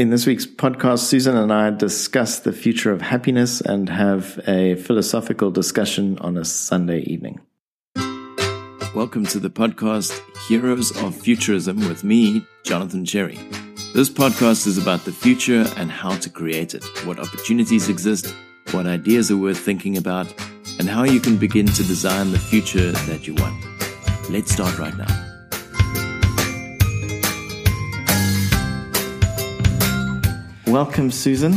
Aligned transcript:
In 0.00 0.08
this 0.08 0.24
week's 0.24 0.46
podcast, 0.46 1.00
Susan 1.00 1.36
and 1.36 1.52
I 1.52 1.68
discuss 1.68 2.38
the 2.38 2.54
future 2.54 2.90
of 2.90 3.02
happiness 3.02 3.60
and 3.60 3.86
have 3.90 4.40
a 4.48 4.76
philosophical 4.76 5.50
discussion 5.50 6.16
on 6.20 6.38
a 6.38 6.44
Sunday 6.46 7.00
evening. 7.00 7.38
Welcome 8.94 9.26
to 9.26 9.38
the 9.38 9.50
podcast 9.50 10.18
Heroes 10.48 10.90
of 11.02 11.14
Futurism 11.14 11.86
with 11.86 12.02
me, 12.02 12.46
Jonathan 12.64 13.04
Cherry. 13.04 13.38
This 13.94 14.08
podcast 14.08 14.66
is 14.66 14.78
about 14.78 15.04
the 15.04 15.12
future 15.12 15.66
and 15.76 15.90
how 15.90 16.16
to 16.16 16.30
create 16.30 16.72
it, 16.74 16.82
what 17.04 17.18
opportunities 17.18 17.90
exist, 17.90 18.34
what 18.70 18.86
ideas 18.86 19.30
are 19.30 19.36
worth 19.36 19.58
thinking 19.58 19.98
about, 19.98 20.32
and 20.78 20.88
how 20.88 21.02
you 21.02 21.20
can 21.20 21.36
begin 21.36 21.66
to 21.66 21.82
design 21.82 22.32
the 22.32 22.38
future 22.38 22.90
that 22.92 23.26
you 23.26 23.34
want. 23.34 23.62
Let's 24.30 24.50
start 24.50 24.78
right 24.78 24.96
now. 24.96 25.29
Welcome, 30.70 31.10
Susan. 31.10 31.54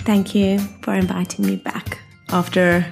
Thank 0.00 0.34
you 0.34 0.58
for 0.82 0.92
inviting 0.92 1.46
me 1.46 1.56
back 1.56 2.00
after 2.28 2.84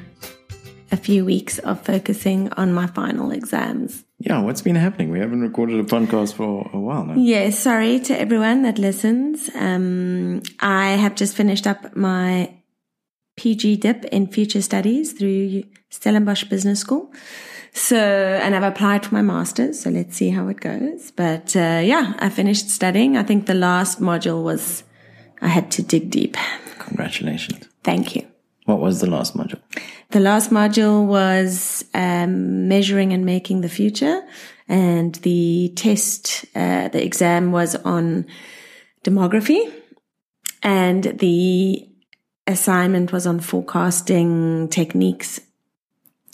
a 0.90 0.96
few 0.96 1.26
weeks 1.26 1.58
of 1.58 1.84
focusing 1.84 2.50
on 2.54 2.72
my 2.72 2.86
final 2.86 3.30
exams. 3.30 4.04
Yeah, 4.20 4.40
what's 4.40 4.62
been 4.62 4.74
happening? 4.74 5.10
We 5.10 5.18
haven't 5.18 5.42
recorded 5.42 5.78
a 5.80 5.84
podcast 5.84 6.32
for 6.32 6.70
a 6.72 6.80
while 6.80 7.04
now. 7.04 7.16
Yeah, 7.16 7.50
sorry 7.50 8.00
to 8.00 8.18
everyone 8.18 8.62
that 8.62 8.78
listens. 8.78 9.50
Um, 9.54 10.40
I 10.60 10.92
have 10.92 11.14
just 11.14 11.36
finished 11.36 11.66
up 11.66 11.94
my 11.94 12.54
PG 13.36 13.76
dip 13.76 14.06
in 14.06 14.28
future 14.28 14.62
studies 14.62 15.12
through 15.12 15.64
Stellenbosch 15.90 16.44
Business 16.44 16.80
School. 16.80 17.12
So, 17.74 17.98
and 17.98 18.54
I've 18.56 18.62
applied 18.62 19.04
for 19.04 19.14
my 19.14 19.22
master's. 19.22 19.78
So 19.78 19.90
let's 19.90 20.16
see 20.16 20.30
how 20.30 20.48
it 20.48 20.60
goes. 20.60 21.10
But 21.10 21.54
uh, 21.54 21.82
yeah, 21.84 22.14
I 22.18 22.30
finished 22.30 22.70
studying. 22.70 23.18
I 23.18 23.24
think 23.24 23.44
the 23.44 23.52
last 23.52 24.00
module 24.00 24.42
was 24.42 24.84
I 25.42 25.48
had 25.48 25.70
to 25.72 25.82
dig 25.82 26.10
deep. 26.10 26.36
Congratulations. 26.78 27.68
Thank 27.82 28.16
you. 28.16 28.26
What 28.64 28.78
was 28.78 29.00
the 29.00 29.10
last 29.10 29.36
module? 29.36 29.60
The 30.10 30.20
last 30.20 30.50
module 30.50 31.04
was 31.04 31.84
um, 31.94 32.68
measuring 32.68 33.12
and 33.12 33.26
making 33.26 33.60
the 33.60 33.68
future, 33.68 34.22
and 34.68 35.14
the 35.16 35.72
test, 35.74 36.44
uh, 36.54 36.88
the 36.88 37.04
exam 37.04 37.50
was 37.50 37.74
on 37.74 38.26
demography, 39.04 39.72
and 40.62 41.02
the 41.02 41.88
assignment 42.46 43.12
was 43.12 43.26
on 43.26 43.40
forecasting 43.40 44.68
techniques. 44.68 45.40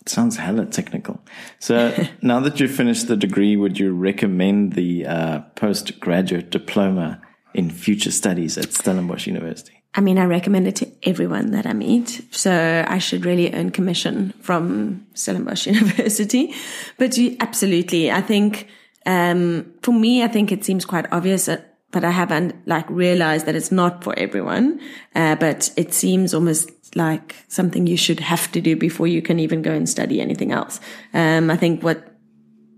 It 0.02 0.10
sounds 0.10 0.36
hella 0.36 0.66
technical. 0.66 1.20
So 1.60 1.94
now 2.22 2.40
that 2.40 2.60
you've 2.60 2.74
finished 2.74 3.08
the 3.08 3.16
degree, 3.16 3.56
would 3.56 3.78
you 3.78 3.94
recommend 3.94 4.74
the 4.74 5.06
uh, 5.06 5.40
postgraduate 5.54 6.50
diploma 6.50 7.22
in 7.58 7.70
future 7.70 8.12
studies 8.12 8.56
at 8.56 8.72
Stellenbosch 8.72 9.26
University? 9.26 9.82
I 9.94 10.00
mean, 10.00 10.16
I 10.16 10.26
recommend 10.26 10.68
it 10.68 10.76
to 10.76 10.88
everyone 11.02 11.50
that 11.50 11.66
I 11.66 11.72
meet. 11.72 12.22
So 12.30 12.84
I 12.86 12.98
should 12.98 13.24
really 13.24 13.52
earn 13.52 13.70
commission 13.70 14.32
from 14.40 15.04
Stellenbosch 15.14 15.66
University. 15.74 16.54
But 16.98 17.16
you, 17.18 17.36
absolutely, 17.40 18.12
I 18.12 18.20
think, 18.20 18.68
um, 19.06 19.74
for 19.82 19.92
me, 19.92 20.22
I 20.22 20.28
think 20.28 20.52
it 20.52 20.64
seems 20.64 20.84
quite 20.84 21.12
obvious, 21.12 21.46
that, 21.46 21.78
but 21.90 22.04
I 22.04 22.12
haven't 22.12 22.54
like 22.68 22.88
realized 22.88 23.46
that 23.46 23.56
it's 23.56 23.72
not 23.72 24.04
for 24.04 24.16
everyone. 24.16 24.78
Uh, 25.16 25.34
but 25.34 25.72
it 25.76 25.92
seems 25.92 26.34
almost 26.34 26.70
like 26.94 27.34
something 27.48 27.88
you 27.88 27.96
should 27.96 28.20
have 28.20 28.52
to 28.52 28.60
do 28.60 28.76
before 28.76 29.08
you 29.08 29.20
can 29.20 29.40
even 29.40 29.62
go 29.62 29.72
and 29.72 29.88
study 29.88 30.20
anything 30.20 30.52
else. 30.52 30.78
Um, 31.12 31.50
I 31.50 31.56
think 31.56 31.82
what 31.82 32.14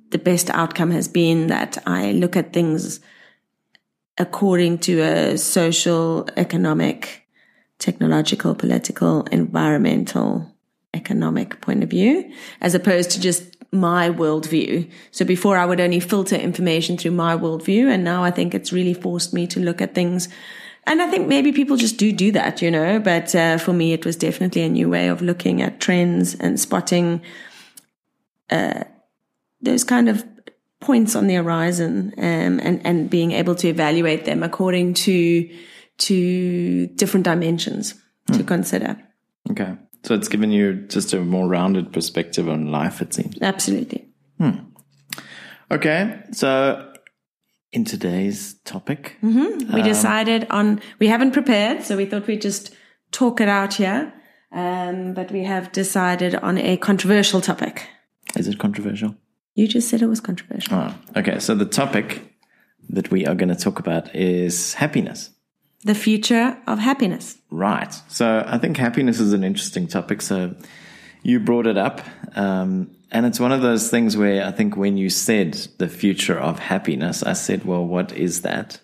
the 0.08 0.19
best 0.19 0.48
outcome 0.48 0.91
has 0.91 1.06
been 1.06 1.48
that 1.48 1.77
I 1.86 2.12
look 2.12 2.34
at 2.34 2.55
things 2.55 3.01
according 4.21 4.77
to 4.77 5.01
a 5.01 5.39
social, 5.39 6.29
economic, 6.37 7.27
technological, 7.79 8.55
political, 8.55 9.23
environmental, 9.33 10.55
economic 10.93 11.61
point 11.63 11.83
of 11.83 11.89
view, 11.89 12.31
as 12.61 12.75
opposed 12.75 13.11
to 13.13 13.20
just 13.20 13.57
my 13.73 14.11
worldview. 14.11 14.91
So 15.11 15.25
before 15.25 15.57
I 15.57 15.64
would 15.64 15.80
only 15.80 16.01
filter 16.01 16.36
information 16.36 16.98
through 16.98 17.13
my 17.13 17.35
worldview. 17.35 17.89
And 17.91 18.05
now 18.05 18.23
I 18.23 18.30
think 18.30 18.55
it's 18.55 18.75
really 18.75 18.95
forced 18.95 19.33
me 19.33 19.47
to 19.47 19.61
look 19.61 19.80
at 19.80 19.95
things. 19.95 20.29
And 20.86 21.01
I 21.01 21.09
think 21.09 21.27
maybe 21.27 21.53
people 21.53 21.79
just 21.79 21.97
do 21.97 22.13
do 22.13 22.30
that, 22.33 22.61
you 22.61 22.70
know, 22.70 22.98
but 22.98 23.35
uh, 23.35 23.57
for 23.57 23.73
me, 23.73 23.95
it 23.95 24.05
was 24.05 24.17
definitely 24.17 24.63
a 24.63 24.69
new 24.69 24.91
way 24.91 25.09
of 25.09 25.23
looking 25.23 25.63
at 25.63 25.80
trends 25.80 26.35
and 26.35 26.61
spotting, 26.61 27.23
uh, 28.51 28.85
those 29.63 29.85
kind 29.85 30.09
of 30.09 30.25
points 30.80 31.14
on 31.14 31.27
the 31.27 31.35
horizon 31.35 32.13
um, 32.18 32.58
and 32.61 32.80
and 32.85 33.11
being 33.11 33.33
able 33.33 33.55
to 33.55 33.68
evaluate 33.68 34.24
them 34.24 34.42
according 34.42 34.95
to 34.95 35.48
to 35.98 36.86
different 36.89 37.24
dimensions 37.24 37.95
hmm. 38.27 38.36
to 38.36 38.45
consider. 38.45 38.96
Okay, 39.51 39.77
so 40.02 40.14
it's 40.14 40.29
given 40.29 40.51
you 40.51 40.74
just 40.89 41.13
a 41.13 41.20
more 41.20 41.48
rounded 41.48 41.92
perspective 41.92 42.48
on 42.48 42.73
life. 42.73 43.02
It 43.02 43.14
seems 43.14 43.36
absolutely. 43.42 44.08
Hmm. 44.39 44.51
Okay, 45.70 46.23
so 46.33 46.92
in 47.73 47.85
today's 47.85 48.55
topic, 48.64 49.17
mm-hmm. 49.23 49.73
we 49.73 49.83
um, 49.83 49.86
decided 49.86 50.47
on 50.51 50.80
we 50.98 51.07
haven't 51.07 51.33
prepared, 51.33 51.83
so 51.85 51.97
we 51.97 52.07
thought 52.07 52.27
we'd 52.27 52.42
just 52.42 52.74
talk 53.12 53.41
it 53.41 53.48
out 53.48 53.74
here. 53.74 54.12
Um, 54.52 55.14
but 55.14 55.30
we 55.30 55.45
have 55.45 55.70
decided 55.70 56.35
on 56.35 56.58
a 56.58 56.77
controversial 56.77 57.41
topic. 57.41 57.89
Is 58.36 58.48
it 58.48 58.58
controversial? 58.58 59.14
You 59.61 59.69
just 59.69 59.91
said 59.91 60.01
it 60.01 60.07
was 60.07 60.23
controversial. 60.23 60.75
Oh, 60.75 60.95
okay. 61.17 61.39
So 61.39 61.55
the 61.55 61.67
topic 61.67 62.23
that 62.89 63.11
we 63.11 63.27
are 63.27 63.35
going 63.35 63.51
to 63.51 63.55
talk 63.55 63.79
about 63.79 64.15
is 64.17 64.73
happiness. 64.73 65.29
The 65.85 65.95
future 65.95 66.57
of 66.67 66.79
happiness. 66.79 67.37
Right. 67.51 67.93
So 68.09 68.43
I 68.47 68.57
think 68.57 68.79
happiness 68.79 69.21
is 69.21 69.35
an 69.35 69.45
interesting 69.45 69.87
topic. 69.87 70.23
So 70.23 70.55
you 71.23 71.41
brought 71.41 71.67
it 71.67 71.77
up. 71.77 72.01
Um, 72.35 72.91
and 73.11 73.27
it's 73.27 73.39
one 73.39 73.53
of 73.53 73.61
those 73.61 73.91
things 73.91 74.17
where 74.17 74.47
I 74.47 74.51
think 74.51 74.79
when 74.79 74.97
you 74.97 75.11
said 75.11 75.53
the 75.77 75.89
future 75.89 76.39
of 76.39 76.59
happiness, 76.59 77.23
I 77.23 77.35
said, 77.35 77.67
well, 77.67 77.85
what 77.85 78.13
is 78.13 78.41
that? 78.41 78.81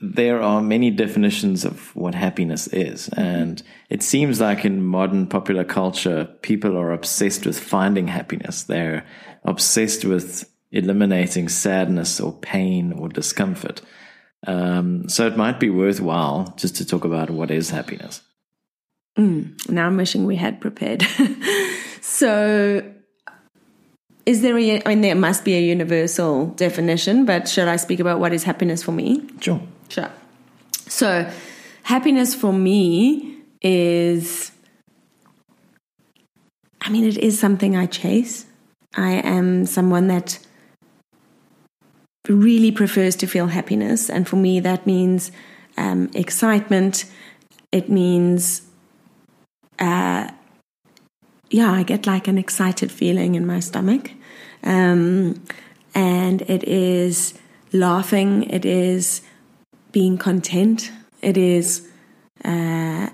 There 0.00 0.42
are 0.42 0.60
many 0.60 0.90
definitions 0.90 1.64
of 1.64 1.94
what 1.94 2.14
happiness 2.14 2.66
is. 2.68 3.08
And 3.10 3.62
it 3.88 4.02
seems 4.02 4.40
like 4.40 4.64
in 4.64 4.84
modern 4.84 5.26
popular 5.26 5.64
culture, 5.64 6.28
people 6.42 6.76
are 6.76 6.92
obsessed 6.92 7.46
with 7.46 7.58
finding 7.58 8.08
happiness. 8.08 8.64
They're 8.64 9.04
obsessed 9.44 10.04
with 10.04 10.48
eliminating 10.70 11.48
sadness 11.48 12.20
or 12.20 12.32
pain 12.32 12.92
or 12.92 13.08
discomfort. 13.08 13.82
Um, 14.46 15.08
so 15.08 15.26
it 15.26 15.36
might 15.36 15.60
be 15.60 15.70
worthwhile 15.70 16.54
just 16.56 16.76
to 16.76 16.86
talk 16.86 17.04
about 17.04 17.30
what 17.30 17.50
is 17.50 17.70
happiness. 17.70 18.22
Mm, 19.18 19.68
now 19.68 19.86
I'm 19.86 19.96
wishing 19.96 20.24
we 20.24 20.36
had 20.36 20.60
prepared. 20.60 21.02
so, 22.00 22.82
is 24.24 24.40
there 24.40 24.58
a, 24.58 24.82
I 24.84 24.88
mean, 24.88 25.02
there 25.02 25.14
must 25.14 25.44
be 25.44 25.54
a 25.54 25.60
universal 25.60 26.46
definition, 26.46 27.26
but 27.26 27.48
should 27.48 27.68
I 27.68 27.76
speak 27.76 28.00
about 28.00 28.20
what 28.20 28.32
is 28.32 28.42
happiness 28.42 28.82
for 28.82 28.92
me? 28.92 29.28
Sure. 29.40 29.60
Sure. 29.90 30.10
So, 30.88 31.30
happiness 31.82 32.34
for 32.34 32.52
me 32.52 33.36
is 33.60 34.50
I 36.84 36.90
mean, 36.90 37.04
it 37.04 37.16
is 37.18 37.38
something 37.38 37.76
I 37.76 37.86
chase. 37.86 38.46
I 38.94 39.12
am 39.12 39.66
someone 39.66 40.08
that 40.08 40.38
really 42.28 42.70
prefers 42.70 43.16
to 43.16 43.26
feel 43.26 43.46
happiness. 43.48 44.08
And 44.08 44.28
for 44.28 44.36
me, 44.36 44.60
that 44.60 44.86
means 44.86 45.32
um, 45.76 46.10
excitement. 46.14 47.04
It 47.72 47.88
means, 47.88 48.62
uh, 49.78 50.30
yeah, 51.50 51.72
I 51.72 51.82
get 51.82 52.06
like 52.06 52.28
an 52.28 52.38
excited 52.38 52.92
feeling 52.92 53.34
in 53.34 53.46
my 53.46 53.60
stomach. 53.60 54.12
Um, 54.62 55.42
and 55.94 56.42
it 56.42 56.64
is 56.64 57.34
laughing, 57.72 58.44
it 58.44 58.64
is 58.64 59.22
being 59.90 60.16
content, 60.16 60.90
it 61.20 61.36
is 61.36 61.88
uh, 62.44 63.08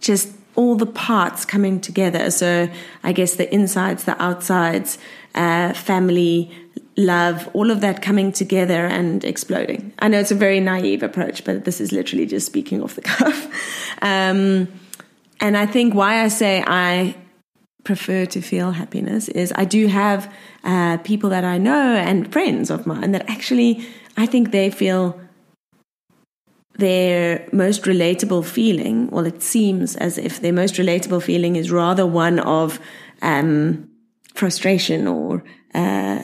just 0.00 0.32
all 0.56 0.74
the 0.74 0.86
parts 0.86 1.44
coming 1.44 1.80
together. 1.80 2.30
So 2.30 2.68
I 3.02 3.12
guess 3.12 3.34
the 3.34 3.52
insides, 3.54 4.04
the 4.04 4.20
outsides, 4.22 4.98
uh, 5.34 5.72
family, 5.74 6.50
love, 6.96 7.48
all 7.52 7.70
of 7.70 7.80
that 7.82 8.02
coming 8.02 8.32
together 8.32 8.86
and 8.86 9.24
exploding. 9.24 9.92
I 9.98 10.08
know 10.08 10.18
it's 10.18 10.30
a 10.30 10.36
very 10.36 10.60
naive 10.60 11.02
approach, 11.02 11.44
but 11.44 11.64
this 11.64 11.80
is 11.80 11.92
literally 11.92 12.26
just 12.26 12.46
speaking 12.46 12.82
off 12.82 12.94
the 12.94 13.02
cuff. 13.02 13.46
Um, 14.02 14.68
and 15.40 15.56
I 15.56 15.66
think 15.66 15.94
why 15.94 16.22
I 16.22 16.28
say 16.28 16.64
I 16.66 17.14
prefer 17.84 18.26
to 18.26 18.40
feel 18.40 18.72
happiness 18.72 19.28
is 19.28 19.52
I 19.54 19.64
do 19.64 19.86
have 19.86 20.32
uh, 20.64 20.96
people 20.98 21.30
that 21.30 21.44
I 21.44 21.58
know 21.58 21.94
and 21.94 22.32
friends 22.32 22.70
of 22.70 22.86
mine 22.86 23.12
that 23.12 23.28
actually 23.30 23.86
I 24.16 24.26
think 24.26 24.50
they 24.50 24.70
feel 24.70 25.20
their 26.78 27.48
most 27.52 27.84
relatable 27.84 28.44
feeling, 28.44 29.08
well, 29.10 29.26
it 29.26 29.42
seems 29.42 29.96
as 29.96 30.18
if 30.18 30.40
their 30.40 30.52
most 30.52 30.74
relatable 30.74 31.22
feeling 31.22 31.56
is 31.56 31.70
rather 31.70 32.06
one 32.06 32.38
of 32.38 32.80
um, 33.22 33.88
frustration 34.34 35.06
or 35.06 35.42
uh, 35.74 36.22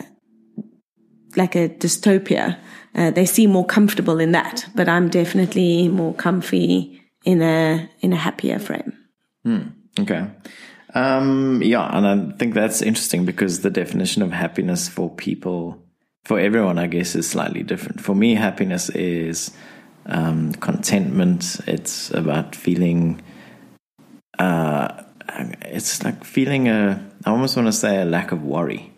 like 1.36 1.54
a 1.54 1.68
dystopia. 1.68 2.58
Uh, 2.94 3.10
they 3.10 3.24
seem 3.24 3.50
more 3.50 3.64
comfortable 3.64 4.20
in 4.20 4.32
that, 4.32 4.66
but 4.74 4.88
I'm 4.88 5.08
definitely 5.08 5.88
more 5.88 6.14
comfy 6.14 7.00
in 7.24 7.40
a 7.40 7.88
in 8.00 8.12
a 8.12 8.16
happier 8.16 8.58
frame. 8.58 8.92
Okay. 10.00 10.26
Um, 10.94 11.62
yeah, 11.62 11.88
and 11.96 12.06
I 12.06 12.36
think 12.36 12.52
that's 12.52 12.82
interesting 12.82 13.24
because 13.24 13.60
the 13.60 13.70
definition 13.70 14.22
of 14.22 14.30
happiness 14.30 14.88
for 14.88 15.08
people, 15.08 15.82
for 16.24 16.38
everyone, 16.38 16.78
I 16.78 16.86
guess, 16.86 17.14
is 17.14 17.28
slightly 17.28 17.62
different. 17.62 18.02
For 18.02 18.14
me, 18.14 18.34
happiness 18.34 18.90
is 18.90 19.52
um, 20.06 20.52
contentment. 20.54 21.60
It's 21.66 22.10
about 22.10 22.54
feeling. 22.56 23.22
Uh, 24.38 25.02
it's 25.62 26.02
like 26.04 26.24
feeling 26.24 26.68
a. 26.68 27.04
I 27.24 27.30
almost 27.30 27.56
want 27.56 27.68
to 27.68 27.72
say 27.72 28.00
a 28.02 28.04
lack 28.04 28.32
of 28.32 28.42
worry. 28.42 28.92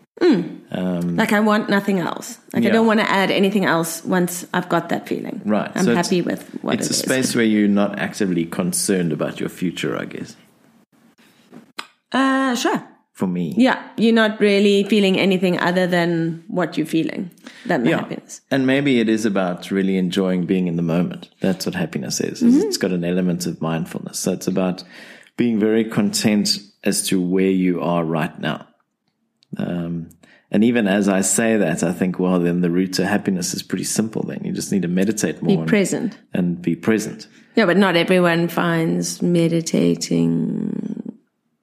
Um 0.71 1.17
like 1.17 1.33
I 1.33 1.41
want 1.41 1.69
nothing 1.69 1.99
else. 1.99 2.39
Like 2.53 2.65
I 2.65 2.69
don't 2.69 2.87
want 2.87 2.99
to 3.01 3.09
add 3.09 3.31
anything 3.31 3.65
else 3.65 4.03
once 4.03 4.45
I've 4.53 4.69
got 4.69 4.89
that 4.89 5.07
feeling. 5.07 5.41
Right. 5.45 5.69
I'm 5.75 5.85
so 5.85 5.93
happy 5.93 6.21
with 6.21 6.49
what 6.63 6.75
it's 6.75 6.87
it 6.87 6.91
a 6.91 6.93
is. 6.93 6.99
space 6.99 7.35
where 7.35 7.45
you're 7.45 7.67
not 7.67 7.99
actively 7.99 8.45
concerned 8.45 9.11
about 9.11 9.39
your 9.39 9.49
future. 9.49 9.97
I 9.97 10.05
guess 10.05 10.35
Uh, 12.11 12.55
sure. 12.55 12.81
For 13.15 13.27
me. 13.27 13.53
Yeah, 13.57 13.81
you're 13.97 14.13
not 14.13 14.39
really 14.41 14.83
feeling 14.83 15.17
anything 15.17 15.57
other 15.59 15.87
than 15.87 16.43
what 16.47 16.77
you're 16.77 16.85
feeling, 16.85 17.31
That 17.65 17.83
the 17.83 17.89
Yeah. 17.91 17.99
happiness. 18.01 18.41
And 18.51 18.67
maybe 18.67 18.99
it 18.99 19.07
is 19.09 19.25
about 19.25 19.71
really 19.71 19.97
enjoying 19.97 20.45
being 20.45 20.67
in 20.67 20.75
the 20.75 20.83
moment. 20.83 21.29
That's 21.39 21.65
what 21.65 21.75
happiness 21.75 22.19
is. 22.21 22.43
is 22.43 22.63
It's 22.63 22.77
got 22.77 22.91
an 22.91 23.03
element 23.05 23.45
of 23.47 23.61
mindfulness. 23.61 24.19
So 24.19 24.33
it's 24.33 24.47
about 24.47 24.83
being 25.37 25.59
very 25.59 25.85
content 25.85 26.59
as 26.83 27.07
to 27.07 27.19
where 27.21 27.49
you 27.65 27.81
are 27.81 28.03
right 28.03 28.37
now. 28.39 28.67
Um, 29.57 30.09
and 30.51 30.63
even 30.63 30.87
as 30.87 31.07
I 31.09 31.21
say 31.21 31.57
that, 31.57 31.83
I 31.83 31.93
think, 31.93 32.19
well, 32.19 32.39
then 32.39 32.61
the 32.61 32.69
route 32.69 32.93
to 32.93 33.05
happiness 33.05 33.53
is 33.53 33.63
pretty 33.63 33.83
simple. 33.85 34.23
Then 34.23 34.41
you 34.43 34.51
just 34.51 34.71
need 34.73 34.81
to 34.83 34.87
meditate 34.89 35.39
Be 35.41 35.47
more 35.53 35.59
and, 35.61 35.67
present. 35.67 36.17
and 36.33 36.61
be 36.61 36.75
present. 36.75 37.27
Yeah, 37.55 37.65
but 37.65 37.77
not 37.77 37.95
everyone 37.95 38.47
finds 38.49 39.21
meditating 39.21 40.74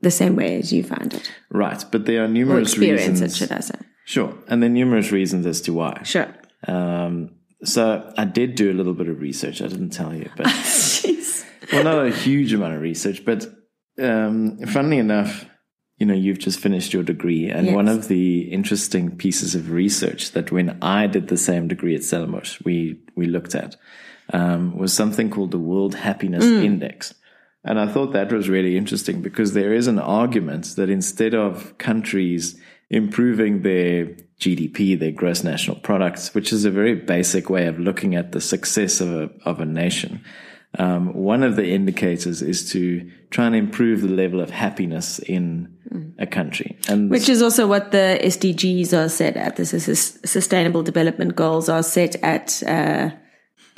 the 0.03 0.11
same 0.11 0.37
way 0.37 0.59
as 0.59 0.73
you 0.73 0.83
find 0.85 1.15
it. 1.15 1.31
Right. 1.51 1.83
But 1.91 2.07
there 2.07 2.23
are 2.25 2.29
numerous 2.29 2.77
reasons. 2.77 3.37
should 3.37 3.53
I 3.53 3.61
say. 3.61 3.75
Sure. 4.05 4.35
And 4.49 4.63
there 4.63 4.69
are 4.69 4.73
numerous 4.73 5.11
reasons 5.13 5.47
as 5.47 5.61
to 5.63 5.73
why. 5.73 6.03
Sure. 6.03 6.29
Um, 6.69 7.37
so 7.65 8.13
I 8.19 8.25
did 8.25 8.57
do 8.57 8.71
a 8.71 8.75
little 8.75 8.95
bit 8.95 9.09
of 9.09 9.21
research. 9.21 9.63
I 9.63 9.69
didn't 9.69 9.91
tell 9.91 10.15
you, 10.15 10.29
but 10.37 10.47
well, 11.73 11.85
not 11.85 12.07
a 12.07 12.11
huge 12.11 12.53
amount 12.53 12.75
of 12.75 12.81
research, 12.81 13.25
but 13.25 13.47
um, 14.01 14.59
funnily 14.67 14.99
enough, 14.99 15.47
you 15.99 16.07
know, 16.07 16.15
you've 16.15 16.41
just 16.41 16.59
finished 16.59 16.93
your 16.93 17.05
degree, 17.05 17.49
and 17.49 17.67
Yes. 17.67 17.75
one 17.77 17.87
of 17.89 18.09
the 18.09 18.41
interesting 18.53 19.17
pieces 19.17 19.55
of 19.55 19.71
research 19.71 20.33
that 20.33 20.51
when 20.51 20.77
I 20.83 21.07
did 21.07 21.29
the 21.29 21.37
same 21.37 21.69
degree 21.69 21.95
at 21.95 22.03
Stellenbosch, 22.03 22.61
we 22.65 23.01
we 23.15 23.27
looked 23.27 23.55
at 23.55 23.77
um, 24.33 24.77
was 24.77 24.93
something 24.93 25.31
called 25.31 25.53
the 25.53 25.59
World 25.61 25.95
Happiness 25.95 26.45
Index. 26.45 27.15
And 27.65 27.79
I 27.79 27.87
thought 27.87 28.13
that 28.13 28.33
was 28.33 28.49
really 28.49 28.77
interesting 28.77 29.23
because 29.23 29.53
there 29.53 29.73
is 29.73 29.87
an 29.87 29.99
argument 29.99 30.75
that 30.77 30.91
instead 30.91 31.35
of 31.35 31.77
countries 31.79 32.61
improving 32.91 33.63
their 33.63 34.07
GDP, 34.41 34.99
their 34.99 35.13
gross 35.13 35.45
national 35.45 35.77
products, 35.77 36.35
which 36.35 36.53
is 36.53 36.65
a 36.65 36.71
very 36.71 36.95
basic 36.95 37.49
way 37.49 37.67
of 37.67 37.79
looking 37.79 38.17
at 38.17 38.33
the 38.33 38.41
success 38.41 39.01
of 39.01 39.13
a, 39.13 39.31
of 39.45 39.61
a 39.61 39.65
nation, 39.65 40.25
um, 40.79 41.13
one 41.15 41.43
of 41.43 41.57
the 41.57 41.69
indicators 41.69 42.43
is 42.43 42.71
to 42.73 43.11
try 43.31 43.47
and 43.47 43.55
improve 43.55 44.03
the 44.03 44.09
level 44.09 44.41
of 44.41 44.51
happiness 44.51 45.19
in 45.19 46.15
a 46.19 46.27
country. 46.27 46.79
And 46.89 47.11
Which 47.11 47.29
is 47.29 47.43
also 47.43 47.67
what 47.67 47.93
the 47.93 48.19
SDGs 48.23 48.93
are 48.93 49.09
set 49.09 49.37
at. 49.37 49.57
This 49.57 49.75
is 49.75 50.19
sustainable 50.25 50.83
development 50.83 51.37
goals 51.37 51.69
are 51.69 51.83
set 51.83 52.17
at 52.25 52.63
uh, 52.67 53.11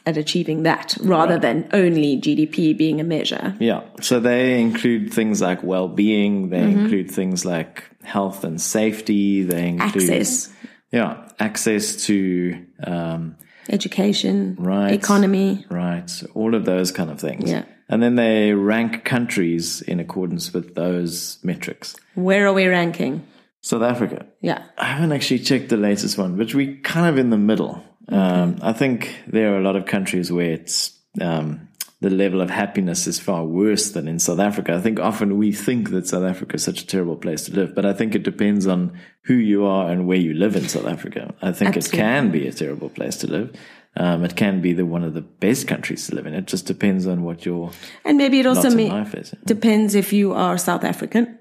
at 0.06 0.17
achieving 0.17 0.65
that, 0.65 0.97
rather 1.01 1.39
than 1.39 1.69
only 1.73 2.17
GDP 2.21 2.77
being 2.77 3.01
a 3.01 3.05
measure. 3.05 3.55
Yeah. 3.59 3.83
So 4.03 4.21
they 4.21 4.61
include 4.61 5.12
things 5.12 5.41
like 5.41 5.62
well-being. 5.62 6.51
They 6.51 6.59
Mm-hmm. 6.61 6.79
include 6.81 7.11
things 7.11 7.45
like 7.45 7.85
health 8.03 8.45
and 8.45 8.61
safety. 8.61 9.43
They 9.45 9.69
include 9.69 10.11
Access, 10.11 10.53
Yeah, 10.93 11.27
access 11.41 12.05
to 12.06 12.65
um, 12.87 13.37
education, 13.71 14.56
Right. 14.59 14.93
economy. 14.93 15.65
right, 15.71 16.11
all 16.35 16.55
of 16.55 16.65
those 16.65 16.93
kind 16.93 17.11
of 17.11 17.19
things. 17.21 17.50
Yeah. 17.50 17.65
And 17.89 18.03
then 18.03 18.15
they 18.17 18.53
rank 18.53 19.05
countries 19.05 19.83
in 19.83 20.00
accordance 20.00 20.53
with 20.55 20.75
those 20.75 21.39
metrics. 21.43 21.97
Where 22.15 22.47
are 22.47 22.53
we 22.53 22.67
ranking? 22.67 23.27
South 23.61 23.83
Africa. 23.83 24.27
Yeah. 24.43 24.62
I 24.79 24.85
haven't 24.87 25.12
actually 25.12 25.41
checked 25.41 25.69
the 25.71 25.77
latest 25.77 26.19
one, 26.19 26.37
but 26.37 26.55
we're 26.55 26.77
kind 26.83 27.07
of 27.09 27.19
in 27.19 27.31
the 27.31 27.39
middle. 27.39 27.83
Um, 28.09 28.59
I 28.62 28.73
think 28.73 29.17
there 29.27 29.55
are 29.55 29.59
a 29.59 29.62
lot 29.62 29.77
of 29.77 29.87
countries 29.87 30.31
where 30.31 30.53
it's 30.53 30.99
um, 31.21 31.69
the 32.01 32.11
level 32.11 32.41
of 32.43 32.51
happiness 32.51 33.06
is 33.06 33.19
far 33.19 33.45
worse 33.45 33.93
than 33.93 34.09
in 34.09 34.19
South 34.19 34.39
Africa. 34.41 34.75
I 34.75 34.81
think 34.81 35.01
often 35.01 35.39
we 35.39 35.53
think 35.53 35.91
that 35.91 36.06
South 36.06 36.25
Africa 36.25 36.56
is 36.56 36.62
such 36.65 36.83
a 36.83 36.87
terrible 36.87 37.17
place 37.17 37.45
to 37.47 37.55
live, 37.55 37.75
but 37.75 37.87
I 37.87 37.93
think 37.95 38.15
it 38.15 38.23
depends 38.23 38.67
on 38.67 38.99
who 39.23 39.35
you 39.35 39.65
are 39.65 39.91
and 39.91 40.06
where 40.06 40.19
you 40.19 40.35
live 40.35 40.55
in 40.56 40.69
South 40.69 40.87
Africa. 40.87 41.33
I 41.41 41.53
think 41.53 41.77
Absolutely. 41.77 41.99
it 41.99 42.03
can 42.03 42.31
be 42.31 42.47
a 42.49 42.53
terrible 42.53 42.91
place 42.91 43.17
to 43.19 43.27
live. 43.27 43.56
Um, 43.97 44.25
it 44.25 44.35
can 44.37 44.61
be 44.61 44.73
the 44.75 44.85
one 44.85 45.05
of 45.05 45.15
the 45.15 45.21
best 45.23 45.67
countries 45.69 46.09
to 46.09 46.17
live 46.17 46.27
in. 46.27 46.35
It 46.35 46.47
just 46.47 46.67
depends 46.67 47.07
on 47.07 47.23
what 47.23 47.47
your 47.47 47.71
And 48.05 48.19
maybe 48.19 48.41
it 48.41 48.47
also 48.47 48.69
lot 48.69 48.77
me- 48.77 48.91
life 48.91 49.15
is. 49.15 49.31
depends 49.47 49.95
if 49.95 50.12
you 50.12 50.33
are 50.35 50.59
South 50.59 50.83
African 50.85 51.39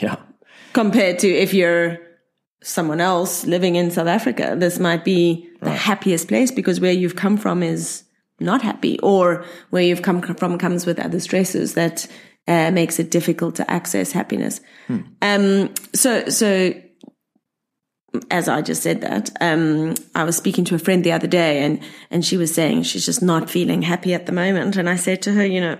Yeah, 0.00 0.16
compared 0.72 1.18
to 1.18 1.28
if 1.28 1.52
you're 1.52 1.98
someone 2.62 3.00
else 3.00 3.46
living 3.46 3.76
in 3.76 3.90
South 3.90 4.08
Africa. 4.08 4.56
This 4.58 4.78
might 4.78 5.04
be 5.04 5.48
the 5.60 5.70
happiest 5.70 6.28
place 6.28 6.50
because 6.50 6.80
where 6.80 6.92
you've 6.92 7.16
come 7.16 7.36
from 7.36 7.62
is 7.62 8.04
not 8.40 8.62
happy 8.62 8.98
or 9.00 9.44
where 9.70 9.82
you've 9.82 10.02
come 10.02 10.22
from 10.22 10.58
comes 10.58 10.86
with 10.86 10.98
other 10.98 11.20
stresses 11.20 11.74
that 11.74 12.06
uh, 12.46 12.70
makes 12.70 12.98
it 12.98 13.10
difficult 13.10 13.56
to 13.56 13.70
access 13.70 14.12
happiness. 14.12 14.60
Um, 15.22 15.74
so, 15.94 16.28
so 16.28 16.72
as 18.30 18.48
I 18.48 18.62
just 18.62 18.82
said 18.82 19.02
that, 19.02 19.30
um, 19.40 19.94
I 20.14 20.24
was 20.24 20.36
speaking 20.36 20.64
to 20.66 20.74
a 20.74 20.78
friend 20.78 21.04
the 21.04 21.12
other 21.12 21.26
day 21.26 21.62
and, 21.62 21.80
and 22.10 22.24
she 22.24 22.36
was 22.36 22.54
saying 22.54 22.84
she's 22.84 23.04
just 23.04 23.22
not 23.22 23.50
feeling 23.50 23.82
happy 23.82 24.14
at 24.14 24.26
the 24.26 24.32
moment. 24.32 24.76
And 24.76 24.88
I 24.88 24.96
said 24.96 25.22
to 25.22 25.32
her, 25.32 25.44
you 25.44 25.60
know, 25.60 25.78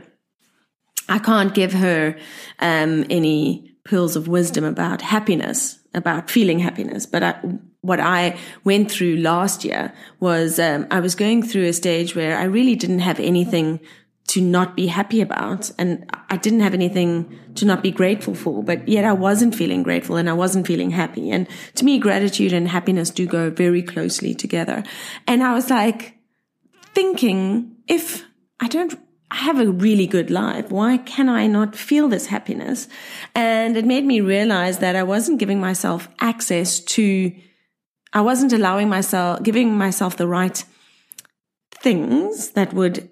I 1.09 1.19
can't 1.19 1.55
give 1.55 1.73
her 1.73 2.17
um, 2.59 3.07
any 3.09 3.75
pearls 3.85 4.15
of 4.15 4.29
wisdom 4.29 4.65
about 4.65 5.01
happiness, 5.01 5.78
about 5.95 6.31
feeling 6.31 6.59
happiness. 6.59 7.07
But 7.07 7.23
I, 7.23 7.41
what 7.81 8.01
I 8.01 8.37
went 8.65 8.91
through 8.91 9.17
last 9.17 9.65
year 9.65 9.93
was 10.21 10.59
um, 10.59 10.87
I 10.91 11.01
was 11.01 11.15
going 11.15 11.43
through 11.43 11.67
a 11.67 11.73
stage 11.73 12.15
where 12.15 12.37
I 12.39 12.45
really 12.45 12.75
didn't 12.75 13.01
have 13.01 13.21
anything 13.21 13.81
to 14.29 14.43
not 14.43 14.77
be 14.77 14.87
happy 14.87 15.23
about. 15.23 15.71
And 15.79 16.09
I 16.29 16.37
didn't 16.37 16.61
have 16.61 16.75
anything 16.75 17.39
to 17.55 17.65
not 17.65 17.83
be 17.83 17.91
grateful 17.91 18.35
for, 18.35 18.63
but 18.63 18.87
yet 18.87 19.05
I 19.05 19.13
wasn't 19.13 19.55
feeling 19.55 19.83
grateful 19.83 20.17
and 20.17 20.29
I 20.29 20.35
wasn't 20.35 20.67
feeling 20.67 20.91
happy. 20.91 21.31
And 21.31 21.49
to 21.77 21.85
me, 21.85 21.99
gratitude 21.99 22.53
and 22.53 22.69
happiness 22.69 23.11
do 23.11 23.27
go 23.27 23.51
very 23.51 23.83
closely 23.83 24.35
together. 24.35 24.85
And 25.27 25.43
I 25.43 25.55
was 25.55 25.71
like 25.71 26.19
thinking, 26.95 27.77
if 27.87 28.25
I 28.61 28.69
don't 28.69 28.99
I 29.31 29.37
have 29.37 29.61
a 29.61 29.71
really 29.71 30.07
good 30.07 30.31
life. 30.31 30.71
Why 30.71 30.99
can 30.99 31.29
I 31.29 31.47
not 31.47 31.77
feel 31.77 32.09
this 32.09 32.27
happiness? 32.27 32.89
And 33.35 33.77
it 33.77 33.85
made 33.85 34.05
me 34.05 34.21
realize 34.21 34.79
that 34.79 34.97
I 34.97 35.03
wasn't 35.03 35.39
giving 35.39 35.61
myself 35.61 36.09
access 36.21 36.81
to, 36.81 37.33
I 38.13 38.23
wasn't 38.23 38.55
allowing 38.55 38.89
myself, 38.89 39.43
giving 39.43 39.77
myself 39.77 40.17
the 40.17 40.27
right 40.27 40.65
things 41.75 42.51
that 42.51 42.73
would 42.73 43.11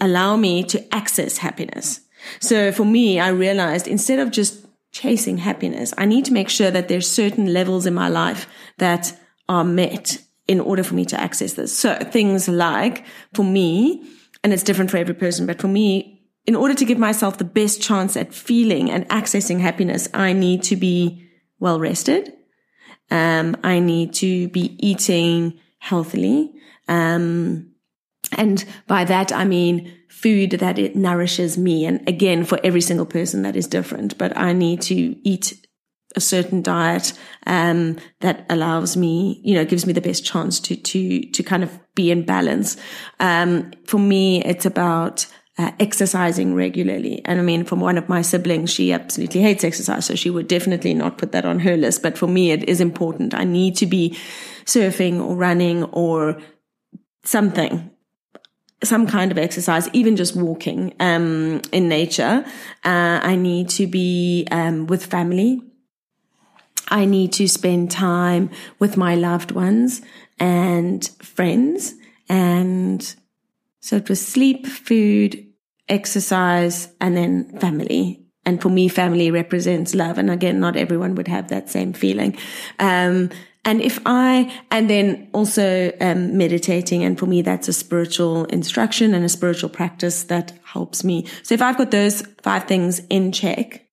allow 0.00 0.36
me 0.36 0.64
to 0.64 0.94
access 0.94 1.38
happiness. 1.38 2.00
So 2.40 2.72
for 2.72 2.84
me, 2.84 3.20
I 3.20 3.28
realized 3.28 3.88
instead 3.88 4.18
of 4.18 4.30
just 4.30 4.66
chasing 4.92 5.38
happiness, 5.38 5.94
I 5.96 6.04
need 6.04 6.24
to 6.26 6.32
make 6.32 6.48
sure 6.48 6.70
that 6.70 6.88
there's 6.88 7.10
certain 7.10 7.52
levels 7.52 7.86
in 7.86 7.94
my 7.94 8.08
life 8.08 8.46
that 8.78 9.18
are 9.48 9.64
met 9.64 10.18
in 10.46 10.60
order 10.60 10.82
for 10.82 10.94
me 10.94 11.04
to 11.06 11.20
access 11.20 11.54
this. 11.54 11.76
So 11.76 11.96
things 11.96 12.48
like 12.48 13.04
for 13.34 13.44
me, 13.44 14.04
and 14.42 14.52
it's 14.52 14.62
different 14.62 14.90
for 14.90 14.96
every 14.96 15.14
person, 15.14 15.46
but 15.46 15.60
for 15.60 15.68
me, 15.68 16.22
in 16.46 16.56
order 16.56 16.74
to 16.74 16.84
give 16.84 16.98
myself 16.98 17.38
the 17.38 17.44
best 17.44 17.80
chance 17.80 18.16
at 18.16 18.34
feeling 18.34 18.90
and 18.90 19.08
accessing 19.08 19.60
happiness, 19.60 20.08
I 20.12 20.32
need 20.32 20.62
to 20.64 20.76
be 20.76 21.28
well 21.60 21.78
rested. 21.78 22.32
Um, 23.10 23.56
I 23.62 23.78
need 23.78 24.14
to 24.14 24.48
be 24.48 24.76
eating 24.80 25.60
healthily. 25.78 26.52
Um, 26.88 27.72
and 28.36 28.64
by 28.86 29.04
that, 29.04 29.32
I 29.32 29.44
mean 29.44 29.92
food 30.08 30.52
that 30.52 30.78
it 30.78 30.96
nourishes 30.96 31.58
me. 31.58 31.84
And 31.84 32.06
again, 32.08 32.44
for 32.44 32.58
every 32.64 32.80
single 32.80 33.06
person, 33.06 33.42
that 33.42 33.56
is 33.56 33.66
different, 33.66 34.18
but 34.18 34.36
I 34.36 34.52
need 34.52 34.82
to 34.82 35.28
eat 35.28 35.54
a 36.14 36.20
certain 36.20 36.62
diet, 36.62 37.12
um, 37.46 37.98
that 38.20 38.46
allows 38.50 38.96
me, 38.96 39.40
you 39.44 39.54
know, 39.54 39.64
gives 39.64 39.86
me 39.86 39.92
the 39.92 40.00
best 40.00 40.24
chance 40.24 40.60
to, 40.60 40.76
to, 40.76 41.30
to 41.30 41.42
kind 41.42 41.62
of 41.62 41.78
be 41.94 42.10
in 42.10 42.24
balance. 42.24 42.76
Um, 43.20 43.72
for 43.86 43.98
me, 43.98 44.42
it's 44.44 44.66
about, 44.66 45.26
uh, 45.58 45.70
exercising 45.78 46.54
regularly. 46.54 47.20
And 47.24 47.38
I 47.38 47.42
mean, 47.42 47.64
from 47.64 47.80
one 47.80 47.98
of 47.98 48.08
my 48.08 48.22
siblings, 48.22 48.70
she 48.70 48.92
absolutely 48.92 49.42
hates 49.42 49.64
exercise. 49.64 50.06
So 50.06 50.14
she 50.14 50.30
would 50.30 50.48
definitely 50.48 50.94
not 50.94 51.18
put 51.18 51.32
that 51.32 51.44
on 51.44 51.58
her 51.60 51.76
list. 51.76 52.02
But 52.02 52.16
for 52.16 52.26
me, 52.26 52.52
it 52.52 52.68
is 52.68 52.80
important. 52.80 53.34
I 53.34 53.44
need 53.44 53.76
to 53.76 53.86
be 53.86 54.16
surfing 54.64 55.20
or 55.20 55.36
running 55.36 55.84
or 55.84 56.40
something 57.24 57.90
some 58.84 59.06
kind 59.06 59.30
of 59.30 59.38
exercise, 59.38 59.88
even 59.92 60.16
just 60.16 60.34
walking 60.34 60.94
um, 61.00 61.62
in 61.70 61.88
nature. 61.88 62.44
Uh, 62.84 63.20
I 63.22 63.36
need 63.36 63.68
to 63.70 63.86
be 63.86 64.46
um, 64.50 64.86
with 64.86 65.06
family. 65.06 65.62
I 66.92 67.06
need 67.06 67.32
to 67.34 67.48
spend 67.48 67.90
time 67.90 68.50
with 68.78 68.98
my 68.98 69.14
loved 69.14 69.50
ones 69.50 70.02
and 70.38 71.04
friends. 71.22 71.94
And 72.28 73.02
so 73.80 73.96
it 73.96 74.08
was 74.10 74.24
sleep, 74.24 74.66
food, 74.66 75.46
exercise, 75.88 76.88
and 77.00 77.16
then 77.16 77.58
family. 77.58 78.26
And 78.44 78.60
for 78.60 78.68
me, 78.68 78.88
family 78.88 79.30
represents 79.30 79.94
love. 79.94 80.18
And 80.18 80.30
again, 80.30 80.60
not 80.60 80.76
everyone 80.76 81.14
would 81.14 81.28
have 81.28 81.48
that 81.48 81.70
same 81.70 81.94
feeling. 81.94 82.36
Um, 82.78 83.30
and 83.64 83.80
if 83.80 83.98
I, 84.04 84.52
and 84.70 84.90
then 84.90 85.30
also 85.32 85.92
um, 86.00 86.36
meditating, 86.36 87.04
and 87.04 87.18
for 87.18 87.26
me, 87.26 87.40
that's 87.40 87.68
a 87.68 87.72
spiritual 87.72 88.44
instruction 88.46 89.14
and 89.14 89.24
a 89.24 89.28
spiritual 89.30 89.70
practice 89.70 90.24
that 90.24 90.52
helps 90.64 91.04
me. 91.04 91.26
So 91.42 91.54
if 91.54 91.62
I've 91.62 91.78
got 91.78 91.90
those 91.90 92.22
five 92.42 92.64
things 92.64 93.00
in 93.08 93.32
check, 93.32 93.86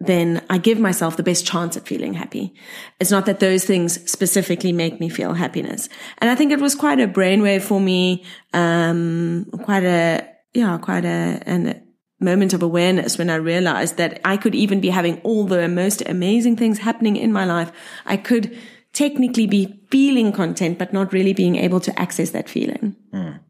then 0.00 0.44
I 0.48 0.58
give 0.58 0.78
myself 0.78 1.16
the 1.16 1.22
best 1.22 1.44
chance 1.44 1.76
at 1.76 1.86
feeling 1.86 2.14
happy. 2.14 2.54
It's 3.00 3.10
not 3.10 3.26
that 3.26 3.40
those 3.40 3.64
things 3.64 4.08
specifically 4.10 4.72
make 4.72 5.00
me 5.00 5.08
feel 5.08 5.34
happiness. 5.34 5.88
And 6.18 6.30
I 6.30 6.36
think 6.36 6.52
it 6.52 6.60
was 6.60 6.74
quite 6.74 7.00
a 7.00 7.08
brainwave 7.08 7.62
for 7.62 7.80
me, 7.80 8.24
um, 8.54 9.46
quite 9.64 9.82
a, 9.82 10.28
yeah, 10.54 10.78
quite 10.78 11.04
a, 11.04 11.42
and 11.46 11.82
moment 12.20 12.52
of 12.52 12.62
awareness 12.62 13.18
when 13.18 13.30
I 13.30 13.36
realized 13.36 13.96
that 13.96 14.20
I 14.24 14.36
could 14.36 14.54
even 14.54 14.80
be 14.80 14.88
having 14.88 15.20
all 15.22 15.44
the 15.44 15.68
most 15.68 16.02
amazing 16.08 16.56
things 16.56 16.78
happening 16.78 17.16
in 17.16 17.32
my 17.32 17.44
life. 17.44 17.72
I 18.06 18.16
could 18.16 18.56
technically 18.92 19.46
be 19.46 19.80
feeling 19.90 20.32
content, 20.32 20.78
but 20.78 20.92
not 20.92 21.12
really 21.12 21.32
being 21.32 21.56
able 21.56 21.80
to 21.80 21.98
access 21.98 22.30
that 22.30 22.48
feeling. 22.48 22.96
Mm. 23.12 23.40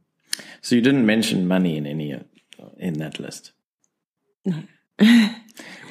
So 0.61 0.75
you 0.75 0.83
didn't 0.83 1.07
mention 1.07 1.49
money 1.49 1.77
in 1.77 1.87
any 1.87 2.15
in 2.79 2.95
that 2.95 3.19
list. 3.21 3.53
No. 4.45 4.63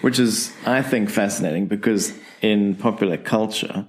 Which 0.02 0.20
is, 0.20 0.54
I 0.66 0.82
think, 0.82 1.10
fascinating 1.10 1.68
because 1.68 2.14
in 2.42 2.76
popular 2.76 3.18
culture, 3.18 3.88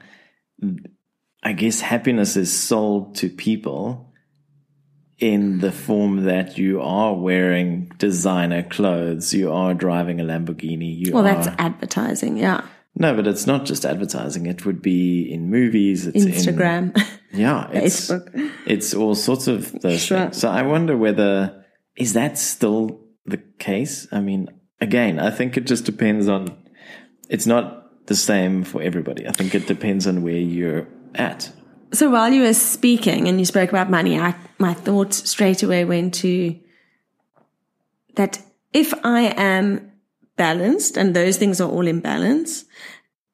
I 1.43 1.53
guess 1.53 1.81
happiness 1.81 2.37
is 2.37 2.53
sold 2.57 3.17
to 3.17 3.29
people 3.29 4.09
in 5.19 5.59
the 5.59 5.73
form 5.73 6.25
that 6.25 6.59
you 6.59 6.81
are 6.81 7.15
wearing 7.15 7.91
designer 7.99 8.63
clothes, 8.63 9.35
you 9.35 9.53
are 9.53 9.75
driving 9.75 10.21
a 10.21 10.25
Lamborghini. 10.25 10.97
You 10.97 11.13
well, 11.13 11.27
are, 11.27 11.35
that's 11.35 11.49
advertising, 11.59 12.37
yeah. 12.37 12.65
No, 12.95 13.15
but 13.15 13.27
it's 13.27 13.47
not 13.47 13.65
just 13.65 13.85
advertising. 13.85 14.47
It 14.47 14.65
would 14.65 14.81
be 14.81 15.23
in 15.33 15.51
movies. 15.51 16.07
It's 16.07 16.25
Instagram. 16.25 16.97
In, 16.97 17.07
yeah. 17.41 17.69
It's, 17.73 18.11
Facebook. 18.11 18.53
It's 18.67 18.95
all 18.95 19.15
sorts 19.15 19.49
of 19.49 19.73
those 19.81 20.01
Sure. 20.03 20.19
things. 20.19 20.39
So 20.39 20.49
I 20.49 20.63
wonder 20.63 20.97
whether, 20.97 21.65
is 21.97 22.13
that 22.15 22.39
still 22.39 23.01
the 23.27 23.39
case? 23.59 24.07
I 24.13 24.21
mean, 24.21 24.49
again, 24.81 25.19
I 25.19 25.31
think 25.31 25.57
it 25.57 25.67
just 25.67 25.85
depends 25.85 26.29
on, 26.29 26.57
it's 27.29 27.47
not 27.47 28.07
the 28.07 28.17
same 28.17 28.65
for 28.65 28.83
everybody. 28.83 29.27
I 29.27 29.33
think 29.33 29.55
it 29.55 29.67
depends 29.67 30.07
on 30.07 30.23
where 30.23 30.35
you're 30.35 30.87
at. 31.15 31.53
So 31.93 32.11
while 32.11 32.33
you 32.33 32.43
were 32.43 32.55
speaking 32.55 33.29
and 33.29 33.39
you 33.39 33.45
spoke 33.45 33.71
about 33.71 33.91
money, 33.91 34.19
I, 34.19 34.35
my 34.59 34.75
thoughts 34.75 35.29
straight 35.29 35.63
away 35.63 35.85
went 35.85 36.15
to 36.15 36.59
that 38.15 38.41
if 38.73 38.93
I 39.05 39.33
am 39.37 39.93
balanced 40.37 40.97
and 40.97 41.15
those 41.15 41.37
things 41.37 41.61
are 41.61 41.71
all 41.71 41.87
in 41.87 42.01
balance 42.01 42.65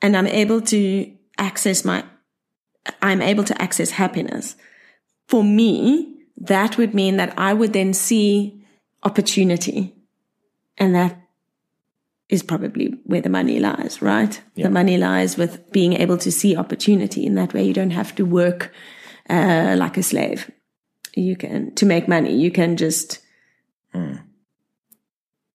and 0.00 0.16
I'm 0.16 0.26
able 0.26 0.60
to 0.62 1.12
access 1.38 1.84
my, 1.84 2.04
I'm 3.02 3.22
able 3.22 3.44
to 3.44 3.60
access 3.60 3.90
happiness. 3.90 4.56
For 5.26 5.42
me, 5.42 6.16
that 6.36 6.76
would 6.78 6.94
mean 6.94 7.16
that 7.16 7.36
I 7.38 7.54
would 7.54 7.72
then 7.72 7.94
see 7.94 8.64
opportunity 9.02 9.94
and 10.78 10.94
that 10.94 11.23
is 12.28 12.42
probably 12.42 12.94
where 13.04 13.20
the 13.20 13.28
money 13.28 13.60
lies, 13.60 14.00
right? 14.00 14.40
Yeah. 14.54 14.64
The 14.64 14.70
money 14.70 14.96
lies 14.96 15.36
with 15.36 15.70
being 15.72 15.92
able 15.92 16.18
to 16.18 16.32
see 16.32 16.56
opportunity. 16.56 17.26
In 17.26 17.34
that 17.34 17.52
way, 17.52 17.64
you 17.64 17.74
don't 17.74 17.90
have 17.90 18.14
to 18.14 18.24
work 18.24 18.72
uh, 19.28 19.74
like 19.78 19.96
a 19.96 20.02
slave. 20.02 20.50
You 21.14 21.36
can 21.36 21.74
to 21.76 21.86
make 21.86 22.08
money. 22.08 22.34
You 22.34 22.50
can 22.50 22.76
just 22.76 23.20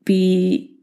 be 0.06 0.76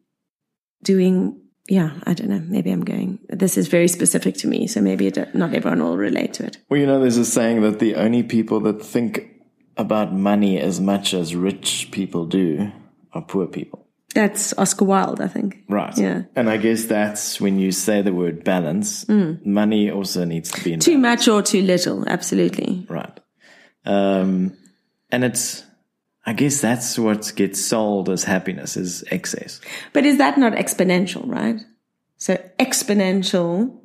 doing. 0.82 1.40
Yeah, 1.68 1.98
I 2.04 2.14
don't 2.14 2.28
know. 2.28 2.42
Maybe 2.46 2.70
I'm 2.70 2.84
going. 2.84 3.18
This 3.28 3.58
is 3.58 3.66
very 3.66 3.88
specific 3.88 4.36
to 4.36 4.46
me, 4.46 4.68
so 4.68 4.80
maybe 4.80 5.08
it, 5.08 5.34
not 5.34 5.52
everyone 5.52 5.82
will 5.82 5.96
relate 5.96 6.34
to 6.34 6.46
it. 6.46 6.58
Well, 6.68 6.78
you 6.78 6.86
know, 6.86 7.00
there's 7.00 7.16
a 7.16 7.24
saying 7.24 7.62
that 7.62 7.80
the 7.80 7.96
only 7.96 8.22
people 8.22 8.60
that 8.60 8.80
think 8.80 9.28
about 9.76 10.14
money 10.14 10.60
as 10.60 10.80
much 10.80 11.12
as 11.12 11.34
rich 11.34 11.88
people 11.90 12.24
do 12.24 12.70
are 13.12 13.22
poor 13.22 13.48
people. 13.48 13.85
That's 14.16 14.56
Oscar 14.56 14.86
Wilde, 14.86 15.20
I 15.20 15.28
think. 15.28 15.58
Right. 15.68 15.94
Yeah. 15.98 16.22
And 16.34 16.48
I 16.48 16.56
guess 16.56 16.86
that's 16.86 17.38
when 17.38 17.58
you 17.58 17.70
say 17.70 18.00
the 18.00 18.14
word 18.14 18.44
balance, 18.44 19.06
money 19.08 19.90
also 19.90 20.24
needs 20.24 20.50
to 20.52 20.64
be 20.64 20.72
in 20.72 20.80
Too 20.80 20.96
much 20.96 21.28
or 21.28 21.42
too 21.42 21.60
little, 21.60 22.08
absolutely. 22.08 22.86
Right. 22.88 23.20
Um, 23.84 24.56
and 25.10 25.22
it's, 25.22 25.64
I 26.24 26.32
guess 26.32 26.62
that's 26.62 26.98
what 26.98 27.30
gets 27.36 27.62
sold 27.62 28.08
as 28.08 28.24
happiness 28.24 28.78
is 28.78 29.04
excess. 29.10 29.60
But 29.92 30.06
is 30.06 30.16
that 30.16 30.38
not 30.38 30.54
exponential, 30.54 31.28
right? 31.28 31.60
So 32.16 32.36
exponential 32.58 33.78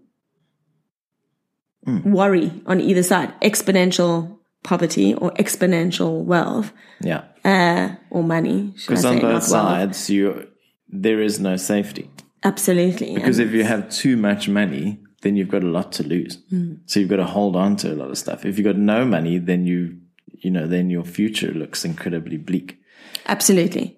worry 1.85 2.53
on 2.67 2.79
either 2.79 3.03
side, 3.03 3.33
exponential 3.41 4.37
poverty 4.63 5.13
or 5.13 5.31
exponential 5.31 6.23
wealth, 6.23 6.71
Yeah. 7.01 7.23
Uh, 7.43 7.95
or 8.09 8.23
money. 8.23 8.73
Because 8.75 9.05
on 9.05 9.19
both 9.19 9.43
sides, 9.43 10.09
you, 10.09 10.47
there 10.87 11.21
is 11.21 11.39
no 11.39 11.57
safety. 11.57 12.09
Absolutely. 12.43 13.13
Because 13.15 13.39
And 13.39 13.49
if 13.49 13.53
you 13.53 13.63
have 13.63 13.89
too 13.89 14.17
much 14.17 14.49
money, 14.49 14.99
then 15.21 15.35
you've 15.35 15.49
got 15.49 15.63
a 15.63 15.67
lot 15.67 15.91
to 15.93 16.03
lose. 16.03 16.39
So 16.87 16.99
you've 16.99 17.09
got 17.09 17.17
to 17.17 17.25
hold 17.25 17.55
on 17.55 17.75
to 17.77 17.93
a 17.93 17.95
lot 17.95 18.09
of 18.09 18.17
stuff. 18.17 18.45
If 18.45 18.57
you've 18.57 18.65
got 18.65 18.77
no 18.77 19.05
money, 19.05 19.37
then 19.37 19.65
you, 19.65 19.99
you 20.39 20.49
know, 20.49 20.67
then 20.67 20.89
your 20.89 21.03
future 21.03 21.51
looks 21.51 21.85
incredibly 21.85 22.37
bleak. 22.37 22.79
absolutely. 23.27 23.97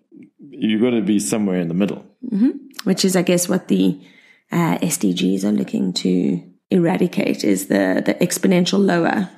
You've 0.49 0.81
got 0.81 0.91
to 0.91 1.01
be 1.01 1.19
somewhere 1.19 1.59
in 1.59 1.67
the 1.67 1.73
middle. 1.73 2.05
Which 2.83 3.05
is, 3.05 3.15
I 3.15 3.21
guess, 3.21 3.49
what 3.49 3.69
the 3.69 3.99
uh, 4.51 4.77
SDGs 4.79 5.43
are 5.43 5.51
looking 5.51 5.93
to 5.93 6.43
eradicate 6.69 7.43
is 7.43 7.67
the, 7.67 8.03
the 8.05 8.13
exponential 8.15 8.83
lower 8.85 9.29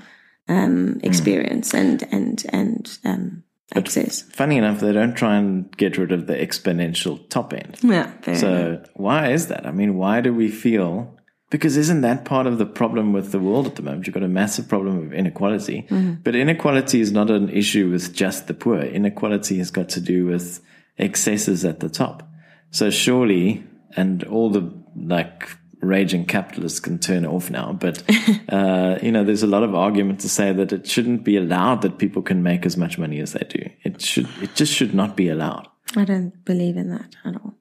um, 0.48 1.00
experience 1.04 1.74
and, 1.74 2.04
and, 2.12 2.46
and 2.52 2.98
um, 3.04 3.44
access. 3.74 4.22
Funny 4.22 4.58
enough, 4.58 4.80
they 4.80 4.92
don't 4.92 5.16
try 5.16 5.38
and 5.38 5.76
get 5.78 5.98
rid 5.98 6.12
of 6.12 6.28
the 6.28 6.36
exponential 6.36 7.28
top 7.30 7.54
end. 7.54 7.78
Yeah, 7.82 8.12
fair 8.22 8.36
enough. 8.36 8.40
So 8.40 8.84
why 8.94 9.32
is 9.32 9.48
that? 9.48 9.66
I 9.66 9.72
mean, 9.72 9.96
why 9.96 10.22
do 10.22 10.34
we 10.34 10.50
feel? 10.50 11.18
Because 11.50 11.78
isn't 11.78 12.02
that 12.02 12.26
part 12.26 12.48
of 12.48 12.58
the 12.58 12.66
problem 12.66 13.14
with 13.14 13.32
the 13.32 13.40
world 13.40 13.68
at 13.68 13.76
the 13.76 13.82
moment? 13.82 14.08
You've 14.08 14.14
got 14.14 14.24
a 14.24 14.28
massive 14.28 14.68
problem 14.68 15.06
of 15.06 15.14
inequality, 15.14 15.84
mm-hmm. 15.90 16.16
but 16.24 16.36
inequality 16.36 17.02
is 17.02 17.12
not 17.12 17.30
an 17.30 17.50
issue 17.50 17.90
with 17.90 18.14
just 18.14 18.48
the 18.48 18.54
poor. 18.54 18.80
Inequality 18.80 19.58
has 19.60 19.72
got 19.72 19.90
to 19.90 20.02
do 20.02 20.26
with 20.26 20.62
excesses 20.98 21.64
at 21.64 21.80
the 21.80 21.90
top. 21.90 22.28
So 22.72 22.90
surely, 22.90 23.64
and 23.96 24.24
all 24.26 24.50
the 24.50 24.74
like 24.96 25.50
raging 25.86 26.26
capitalists 26.26 26.80
can 26.80 27.00
turn 27.00 27.26
off 27.26 27.50
now, 27.50 27.74
but 27.74 28.04
uh, 28.50 28.98
you 29.02 29.12
know, 29.12 29.24
there's 29.24 29.44
a 29.44 29.48
lot 29.48 29.64
of 29.64 29.76
argument 29.76 30.20
to 30.22 30.30
say 30.30 30.52
that 30.52 30.74
it 30.74 30.88
shouldn't 30.88 31.24
be 31.24 31.38
allowed 31.38 31.82
that 31.82 31.98
people 31.98 32.22
can 32.22 32.44
make 32.44 32.66
as 32.66 32.78
much 32.78 32.98
money 32.98 33.20
as 33.20 33.34
they 33.34 33.46
do. 33.48 33.70
It 33.84 34.02
should, 34.02 34.28
it 34.42 34.56
just 34.56 34.74
should 34.74 34.94
not 34.94 35.16
be 35.16 35.30
allowed. 35.30 35.68
I 35.96 36.04
don't 36.04 36.44
believe 36.46 36.78
in 36.78 36.90
that 36.90 37.16
at 37.24 37.36
all. 37.36 37.54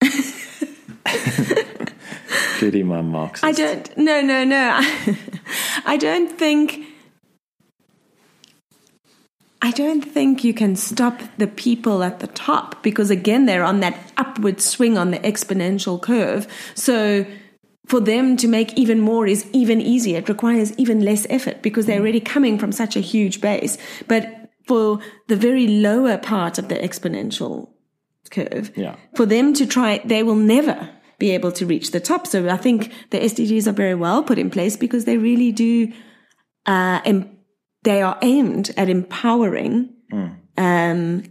Clearly, 2.58 2.82
my 2.82 3.02
Marxist. 3.02 3.44
I 3.44 3.52
don't. 3.52 3.96
No, 3.96 4.20
no, 4.20 4.44
no. 4.44 4.72
I, 4.74 5.16
I 5.86 5.96
don't 5.96 6.36
think. 6.36 6.84
I 9.60 9.72
don't 9.72 10.02
think 10.02 10.44
you 10.44 10.54
can 10.54 10.76
stop 10.76 11.20
the 11.38 11.48
people 11.48 12.02
at 12.04 12.20
the 12.20 12.28
top 12.28 12.82
because 12.82 13.10
again 13.10 13.46
they're 13.46 13.64
on 13.64 13.80
that 13.80 13.96
upward 14.16 14.60
swing 14.60 14.96
on 14.96 15.10
the 15.10 15.18
exponential 15.18 16.00
curve. 16.00 16.46
So 16.74 17.26
for 17.86 18.00
them 18.00 18.36
to 18.36 18.46
make 18.46 18.72
even 18.78 19.00
more 19.00 19.26
is 19.26 19.48
even 19.52 19.80
easier. 19.80 20.18
It 20.18 20.28
requires 20.28 20.72
even 20.78 21.00
less 21.00 21.26
effort 21.30 21.62
because 21.62 21.86
they're 21.86 22.00
already 22.00 22.20
coming 22.20 22.58
from 22.58 22.70
such 22.70 22.96
a 22.96 23.00
huge 23.00 23.40
base. 23.40 23.78
But 24.06 24.50
for 24.66 25.00
the 25.26 25.36
very 25.36 25.66
lower 25.66 26.18
part 26.18 26.58
of 26.58 26.68
the 26.68 26.76
exponential 26.76 27.70
curve, 28.30 28.70
Yeah. 28.76 28.94
for 29.16 29.26
them 29.26 29.54
to 29.54 29.66
try, 29.66 30.02
they 30.04 30.22
will 30.22 30.34
never 30.36 30.90
be 31.18 31.30
able 31.30 31.50
to 31.52 31.66
reach 31.66 31.90
the 31.90 31.98
top. 32.00 32.26
So 32.26 32.48
I 32.48 32.58
think 32.58 32.92
the 33.10 33.18
SDGs 33.18 33.66
are 33.66 33.72
very 33.72 33.94
well 33.94 34.22
put 34.22 34.38
in 34.38 34.50
place 34.50 34.76
because 34.76 35.04
they 35.04 35.16
really 35.16 35.50
do, 35.50 35.88
uh, 36.66 37.00
em- 37.04 37.28
they 37.82 38.02
are 38.02 38.18
aimed 38.22 38.72
at 38.76 38.88
empowering, 38.88 39.94
um, 40.56 41.22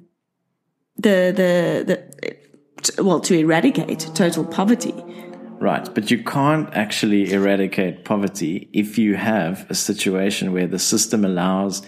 the 0.95 1.33
the 1.35 1.83
the 2.95 3.03
well 3.03 3.19
to 3.21 3.37
eradicate 3.37 3.99
total 4.13 4.45
poverty. 4.45 4.93
Right, 5.59 5.89
but 5.95 6.11
you 6.11 6.23
can't 6.23 6.71
actually 6.73 7.33
eradicate 7.33 8.05
poverty 8.05 8.69
if 8.73 8.99
you 8.99 9.15
have 9.15 9.65
a 9.69 9.75
situation 9.75 10.53
where 10.53 10.67
the 10.67 10.77
system 10.77 11.25
allows 11.25 11.81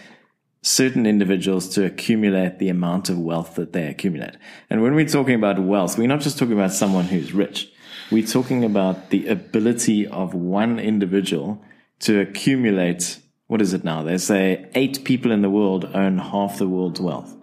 certain 0.62 1.06
individuals 1.06 1.70
to 1.70 1.86
accumulate 1.86 2.60
the 2.60 2.70
amount 2.70 3.10
of 3.10 3.20
wealth 3.20 3.56
that 3.56 3.72
they 3.74 3.88
accumulate. 3.88 4.36
And 4.70 4.82
when 4.82 4.96
we're 4.96 5.08
talking 5.08 5.36
about 5.36 5.60
wealth, 5.60 5.98
we're 5.98 6.08
not 6.08 6.22
just 6.22 6.38
talking 6.38 6.54
about 6.54 6.74
someone 6.74 7.06
who's 7.06 7.32
rich. 7.32 7.72
We're 8.12 8.26
talking 8.26 8.64
about 8.66 9.12
the 9.12 9.28
ability 9.28 10.08
of 10.08 10.34
one 10.34 10.80
individual 10.80 11.64
to 12.00 12.20
accumulate, 12.20 13.20
what 13.50 13.62
is 13.62 13.74
it 13.74 13.84
now? 13.84 14.04
They 14.04 14.18
say 14.18 14.70
eight 14.74 15.04
people 15.04 15.32
in 15.32 15.42
the 15.42 15.50
world 15.50 15.86
own 15.94 16.18
half 16.18 16.58
the 16.58 16.68
world's 16.68 17.02
wealth. 17.02 17.36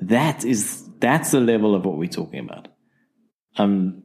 That 0.00 0.44
is, 0.44 0.88
that's 0.98 1.30
the 1.30 1.40
level 1.40 1.74
of 1.74 1.84
what 1.84 1.96
we're 1.96 2.08
talking 2.08 2.40
about. 2.40 2.68
Um, 3.56 4.02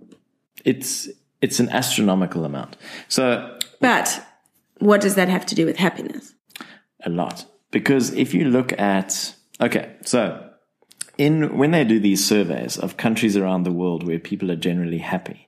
it's, 0.64 1.10
it's 1.42 1.60
an 1.60 1.70
astronomical 1.70 2.46
amount. 2.46 2.78
So, 3.08 3.58
But 3.80 4.26
what 4.80 5.02
does 5.02 5.16
that 5.16 5.28
have 5.30 5.46
to 5.48 5.56
do 5.56 5.66
with 5.66 5.78
happiness? 5.78 6.34
a 7.04 7.10
lot 7.10 7.46
because 7.72 8.14
if 8.14 8.34
you 8.34 8.46
look 8.46 8.78
at 8.80 9.36
okay 9.60 9.96
so 10.04 10.48
in 11.18 11.58
when 11.58 11.72
they 11.72 11.84
do 11.84 12.00
these 12.00 12.26
surveys 12.26 12.78
of 12.78 12.98
countries 12.98 13.36
around 13.38 13.64
the 13.64 13.72
world 13.72 14.06
where 14.06 14.20
people 14.20 14.52
are 14.52 14.56
generally 14.56 14.98
happy 15.00 15.48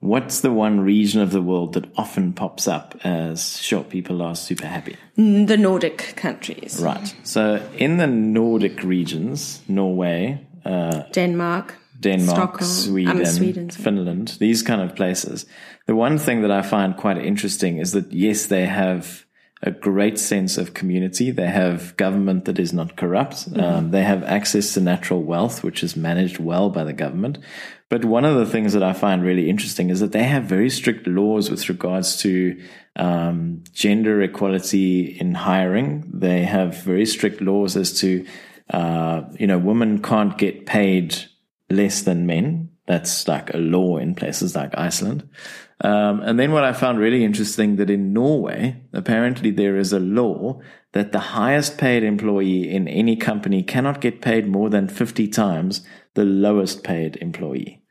what's 0.00 0.40
the 0.40 0.52
one 0.52 0.80
region 0.80 1.20
of 1.20 1.30
the 1.30 1.42
world 1.42 1.72
that 1.74 1.84
often 1.96 2.32
pops 2.32 2.68
up 2.68 2.94
as 3.04 3.60
sure 3.60 3.82
people 3.84 4.22
are 4.22 4.34
super 4.34 4.66
happy 4.66 4.96
The 5.16 5.56
Nordic 5.56 6.14
countries, 6.16 6.78
right 6.82 7.14
so 7.22 7.62
in 7.76 7.96
the 7.96 8.06
nordic 8.06 8.82
regions 8.82 9.60
norway 9.68 10.46
uh, 10.64 11.02
Denmark, 11.12 11.74
Denmark, 12.00 12.36
Stockholm, 12.36 12.70
Sweden, 12.70 13.18
um, 13.18 13.26
Sweden. 13.26 13.70
Finland, 13.70 14.36
these 14.38 14.62
kind 14.62 14.82
of 14.82 14.94
places. 14.94 15.46
The 15.86 15.94
one 15.94 16.18
thing 16.18 16.42
that 16.42 16.50
I 16.50 16.62
find 16.62 16.96
quite 16.96 17.18
interesting 17.18 17.78
is 17.78 17.92
that 17.92 18.12
yes, 18.12 18.46
they 18.46 18.66
have 18.66 19.25
a 19.66 19.72
great 19.72 20.16
sense 20.16 20.56
of 20.56 20.74
community. 20.74 21.32
They 21.32 21.48
have 21.48 21.96
government 21.96 22.44
that 22.44 22.60
is 22.60 22.72
not 22.72 22.96
corrupt. 22.96 23.48
Um, 23.56 23.90
they 23.90 24.04
have 24.04 24.22
access 24.22 24.72
to 24.74 24.80
natural 24.80 25.24
wealth, 25.24 25.64
which 25.64 25.82
is 25.82 25.96
managed 25.96 26.38
well 26.38 26.70
by 26.70 26.84
the 26.84 26.92
government. 26.92 27.38
But 27.88 28.04
one 28.04 28.24
of 28.24 28.36
the 28.36 28.46
things 28.46 28.72
that 28.74 28.84
I 28.84 28.92
find 28.92 29.24
really 29.24 29.50
interesting 29.50 29.90
is 29.90 29.98
that 29.98 30.12
they 30.12 30.22
have 30.22 30.44
very 30.44 30.70
strict 30.70 31.08
laws 31.08 31.50
with 31.50 31.68
regards 31.68 32.16
to 32.18 32.62
um, 32.94 33.64
gender 33.72 34.22
equality 34.22 35.18
in 35.20 35.34
hiring. 35.34 36.08
They 36.14 36.44
have 36.44 36.84
very 36.84 37.04
strict 37.04 37.40
laws 37.40 37.76
as 37.76 37.98
to, 38.00 38.24
uh, 38.70 39.22
you 39.36 39.48
know, 39.48 39.58
women 39.58 40.00
can't 40.00 40.38
get 40.38 40.66
paid 40.66 41.16
less 41.68 42.02
than 42.02 42.26
men. 42.26 42.70
That's 42.86 43.26
like 43.26 43.52
a 43.52 43.58
law 43.58 43.96
in 43.98 44.14
places 44.14 44.54
like 44.54 44.78
Iceland. 44.78 45.28
Um, 45.82 46.20
and 46.20 46.38
then 46.38 46.52
what 46.52 46.64
I 46.64 46.72
found 46.72 46.98
really 46.98 47.24
interesting 47.24 47.76
that 47.76 47.90
in 47.90 48.12
Norway, 48.12 48.80
apparently 48.92 49.50
there 49.50 49.76
is 49.76 49.92
a 49.92 50.00
law 50.00 50.60
that 50.92 51.12
the 51.12 51.18
highest 51.18 51.76
paid 51.76 52.02
employee 52.02 52.70
in 52.70 52.88
any 52.88 53.16
company 53.16 53.62
cannot 53.62 54.00
get 54.00 54.22
paid 54.22 54.46
more 54.46 54.70
than 54.70 54.88
50 54.88 55.28
times 55.28 55.86
the 56.14 56.24
lowest 56.24 56.82
paid 56.82 57.16
employee. 57.16 57.82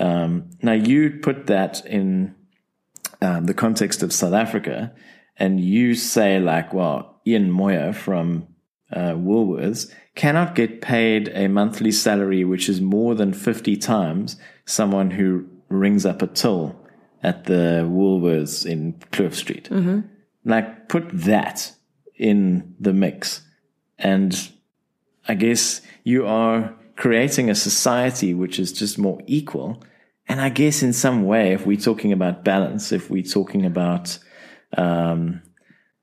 Um, 0.00 0.50
now 0.62 0.72
you 0.72 1.18
put 1.22 1.46
that 1.46 1.84
in 1.84 2.34
um, 3.20 3.44
the 3.44 3.54
context 3.54 4.02
of 4.02 4.12
South 4.12 4.32
Africa, 4.32 4.94
and 5.36 5.60
you 5.60 5.94
say 5.94 6.40
like, 6.40 6.72
well, 6.72 7.20
Ian 7.26 7.50
Moir 7.50 7.92
from 7.92 8.48
uh, 8.90 9.12
Woolworths 9.12 9.92
cannot 10.14 10.54
get 10.54 10.80
paid 10.80 11.28
a 11.34 11.46
monthly 11.48 11.92
salary 11.92 12.42
which 12.44 12.68
is 12.68 12.80
more 12.80 13.14
than 13.14 13.32
50 13.32 13.76
times 13.76 14.36
someone 14.64 15.10
who 15.10 15.46
rings 15.68 16.06
up 16.06 16.22
a 16.22 16.26
till 16.26 16.74
at 17.22 17.44
the 17.44 17.86
Woolworths 17.88 18.64
in 18.64 18.94
Kloof 19.12 19.34
Street. 19.34 19.68
Like, 20.44 20.88
put 20.88 21.08
that 21.12 21.72
in 22.14 22.74
the 22.80 22.92
mix. 22.92 23.42
And 23.98 24.50
I 25.26 25.34
guess 25.34 25.82
you 26.04 26.26
are 26.26 26.74
creating 26.96 27.50
a 27.50 27.54
society 27.54 28.34
which 28.34 28.58
is 28.58 28.72
just 28.72 28.98
more 28.98 29.20
equal. 29.26 29.82
And 30.28 30.40
I 30.40 30.48
guess 30.48 30.82
in 30.82 30.92
some 30.92 31.24
way, 31.24 31.52
if 31.52 31.66
we're 31.66 31.80
talking 31.80 32.12
about 32.12 32.44
balance, 32.44 32.92
if 32.92 33.10
we're 33.10 33.22
talking 33.22 33.64
about, 33.64 34.18
um, 34.76 35.42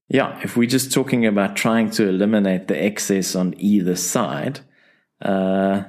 yeah, 0.07 0.39
if 0.43 0.57
we're 0.57 0.67
just 0.67 0.91
talking 0.91 1.25
about 1.25 1.55
trying 1.55 1.91
to 1.91 2.07
eliminate 2.07 2.67
the 2.67 2.81
excess 2.81 3.35
on 3.35 3.53
either 3.57 3.95
side, 3.95 4.59
uh, 5.21 5.83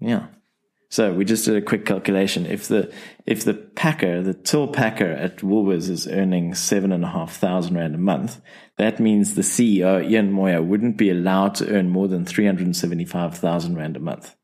yeah. 0.00 0.26
So 0.94 1.12
we 1.12 1.24
just 1.24 1.44
did 1.44 1.56
a 1.56 1.60
quick 1.60 1.84
calculation. 1.84 2.46
If 2.46 2.68
the 2.68 2.94
if 3.26 3.42
the 3.44 3.54
packer, 3.54 4.22
the 4.22 4.32
till 4.32 4.68
packer 4.68 5.10
at 5.10 5.38
Woolworths 5.38 5.90
is 5.90 6.06
earning 6.06 6.54
seven 6.54 6.92
and 6.92 7.04
a 7.04 7.08
half 7.08 7.34
thousand 7.34 7.74
rand 7.74 7.96
a 7.96 7.98
month, 7.98 8.40
that 8.76 9.00
means 9.00 9.34
the 9.34 9.42
CEO 9.42 10.08
Ian 10.08 10.30
Moir 10.30 10.62
wouldn't 10.62 10.96
be 10.96 11.10
allowed 11.10 11.56
to 11.56 11.68
earn 11.68 11.90
more 11.90 12.06
than 12.06 12.24
three 12.24 12.46
hundred 12.46 12.66
and 12.66 12.76
seventy 12.76 13.04
five 13.04 13.36
thousand 13.36 13.76
rand 13.76 13.96
a 13.96 13.98
month, 13.98 14.36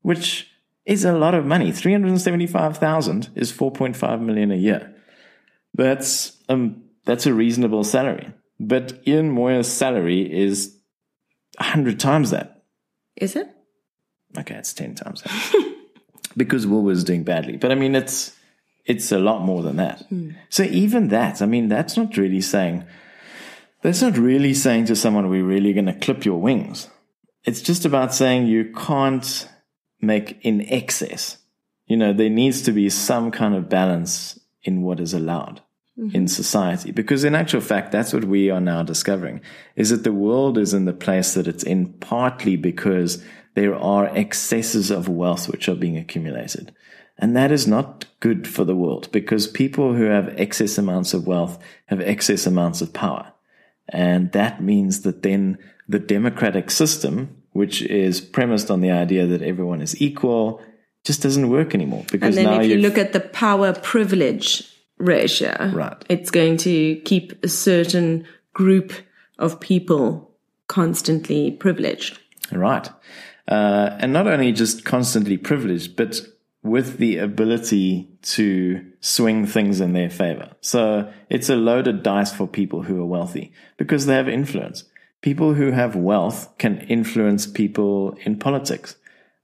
which 0.00 0.50
is 0.86 1.04
a 1.04 1.12
lot 1.12 1.34
of 1.34 1.44
money. 1.44 1.70
Three 1.70 1.92
hundred 1.92 2.12
and 2.12 2.20
seventy 2.22 2.46
five 2.46 2.78
thousand 2.78 3.28
is 3.34 3.52
four 3.52 3.70
point 3.70 3.94
five 3.94 4.22
million 4.22 4.50
a 4.50 4.56
year. 4.56 4.96
That's 5.74 6.42
um 6.48 6.82
that's 7.04 7.26
a 7.26 7.34
reasonable 7.34 7.84
salary. 7.84 8.32
But 8.58 9.06
Ian 9.06 9.32
Moir's 9.32 9.68
salary 9.68 10.22
is 10.32 10.78
a 11.58 11.64
hundred 11.64 12.00
times 12.00 12.30
that. 12.30 12.62
Is 13.16 13.36
it? 13.36 13.50
Okay, 14.38 14.54
it's 14.54 14.72
ten 14.72 14.94
times 14.94 15.20
that. 15.24 15.66
because 16.36 16.66
Woolworths 16.66 16.92
is 16.92 17.04
doing 17.04 17.24
badly. 17.24 17.56
But 17.56 17.72
I 17.72 17.74
mean, 17.74 17.94
it's 17.94 18.36
it's 18.84 19.12
a 19.12 19.18
lot 19.18 19.42
more 19.42 19.62
than 19.62 19.76
that. 19.76 20.00
Hmm. 20.08 20.32
So 20.48 20.62
even 20.64 21.08
that, 21.08 21.42
I 21.42 21.46
mean, 21.46 21.68
that's 21.68 21.96
not 21.96 22.16
really 22.16 22.40
saying 22.40 22.84
that's 23.82 24.02
not 24.02 24.18
really 24.18 24.54
saying 24.54 24.86
to 24.86 24.96
someone 24.96 25.28
we're 25.28 25.44
really 25.44 25.72
going 25.72 25.86
to 25.86 25.94
clip 25.94 26.24
your 26.24 26.40
wings. 26.40 26.88
It's 27.44 27.62
just 27.62 27.84
about 27.84 28.14
saying 28.14 28.46
you 28.46 28.72
can't 28.72 29.48
make 30.00 30.38
in 30.42 30.60
excess. 30.62 31.38
You 31.86 31.96
know, 31.96 32.12
there 32.12 32.30
needs 32.30 32.62
to 32.62 32.72
be 32.72 32.90
some 32.90 33.30
kind 33.30 33.54
of 33.54 33.68
balance 33.68 34.38
in 34.62 34.82
what 34.82 35.00
is 35.00 35.14
allowed 35.14 35.62
mm-hmm. 35.98 36.14
in 36.14 36.28
society. 36.28 36.92
Because 36.92 37.24
in 37.24 37.34
actual 37.34 37.60
fact, 37.60 37.92
that's 37.92 38.12
what 38.12 38.24
we 38.24 38.50
are 38.50 38.60
now 38.60 38.82
discovering 38.82 39.40
is 39.76 39.90
that 39.90 40.04
the 40.04 40.12
world 40.12 40.58
is 40.58 40.74
in 40.74 40.84
the 40.84 40.92
place 40.92 41.34
that 41.34 41.48
it's 41.48 41.64
in 41.64 41.92
partly 41.94 42.56
because 42.56 43.24
there 43.54 43.74
are 43.74 44.06
excesses 44.16 44.90
of 44.90 45.08
wealth 45.08 45.48
which 45.48 45.68
are 45.68 45.74
being 45.74 45.96
accumulated. 45.96 46.74
And 47.18 47.36
that 47.36 47.52
is 47.52 47.66
not 47.66 48.06
good 48.20 48.48
for 48.48 48.64
the 48.64 48.76
world 48.76 49.08
because 49.12 49.46
people 49.46 49.94
who 49.94 50.04
have 50.04 50.40
excess 50.40 50.78
amounts 50.78 51.12
of 51.12 51.26
wealth 51.26 51.58
have 51.86 52.00
excess 52.00 52.46
amounts 52.46 52.80
of 52.80 52.92
power. 52.94 53.32
And 53.88 54.32
that 54.32 54.62
means 54.62 55.02
that 55.02 55.22
then 55.22 55.58
the 55.88 55.98
democratic 55.98 56.70
system, 56.70 57.36
which 57.52 57.82
is 57.82 58.20
premised 58.20 58.70
on 58.70 58.80
the 58.80 58.90
idea 58.90 59.26
that 59.26 59.42
everyone 59.42 59.82
is 59.82 60.00
equal, 60.00 60.62
just 61.04 61.22
doesn't 61.22 61.50
work 61.50 61.74
anymore 61.74 62.04
because 62.10 62.36
And 62.36 62.46
then 62.46 62.54
now 62.56 62.60
if 62.62 62.70
you 62.70 62.78
look 62.78 62.96
at 62.96 63.12
the 63.12 63.20
power 63.20 63.72
privilege 63.74 64.66
ratio, 64.98 65.70
Right. 65.74 66.02
it's 66.08 66.30
going 66.30 66.56
to 66.58 66.96
keep 67.04 67.44
a 67.44 67.48
certain 67.48 68.24
group 68.54 68.92
of 69.38 69.60
people 69.60 70.30
constantly 70.68 71.50
privileged. 71.50 72.18
Right. 72.52 72.88
Uh, 73.50 73.96
and 73.98 74.12
not 74.12 74.28
only 74.28 74.52
just 74.52 74.84
constantly 74.84 75.36
privileged, 75.36 75.96
but 75.96 76.20
with 76.62 76.98
the 76.98 77.18
ability 77.18 78.08
to 78.22 78.84
swing 79.00 79.46
things 79.46 79.80
in 79.80 79.92
their 79.92 80.10
favor. 80.10 80.52
So 80.60 81.10
it's 81.28 81.48
a 81.48 81.56
loaded 81.56 82.02
dice 82.02 82.32
for 82.32 82.46
people 82.46 82.82
who 82.82 83.00
are 83.00 83.06
wealthy 83.06 83.52
because 83.76 84.06
they 84.06 84.14
have 84.14 84.28
influence. 84.28 84.84
People 85.20 85.54
who 85.54 85.72
have 85.72 85.96
wealth 85.96 86.56
can 86.58 86.78
influence 86.82 87.46
people 87.46 88.16
in 88.24 88.38
politics. 88.38 88.96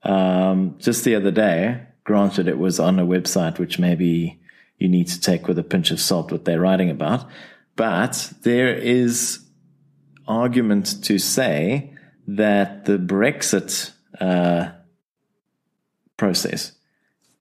Um, 0.02 0.76
just 0.78 1.04
the 1.04 1.16
other 1.16 1.30
day, 1.30 1.86
granted 2.04 2.48
it 2.48 2.58
was 2.58 2.78
on 2.78 2.98
a 2.98 3.06
website 3.06 3.58
which 3.58 3.78
maybe 3.78 4.40
you 4.78 4.88
need 4.88 5.08
to 5.08 5.20
take 5.20 5.48
with 5.48 5.58
a 5.58 5.64
pinch 5.64 5.90
of 5.90 6.00
salt 6.00 6.30
what 6.30 6.44
they're 6.44 6.60
writing 6.60 6.90
about, 6.90 7.28
but 7.76 8.32
there 8.42 8.74
is 8.74 9.40
argument 10.28 11.02
to 11.04 11.18
say 11.18 11.94
that 12.26 12.84
the 12.84 12.98
Brexit 12.98 13.92
uh, 14.20 14.72
process 16.16 16.72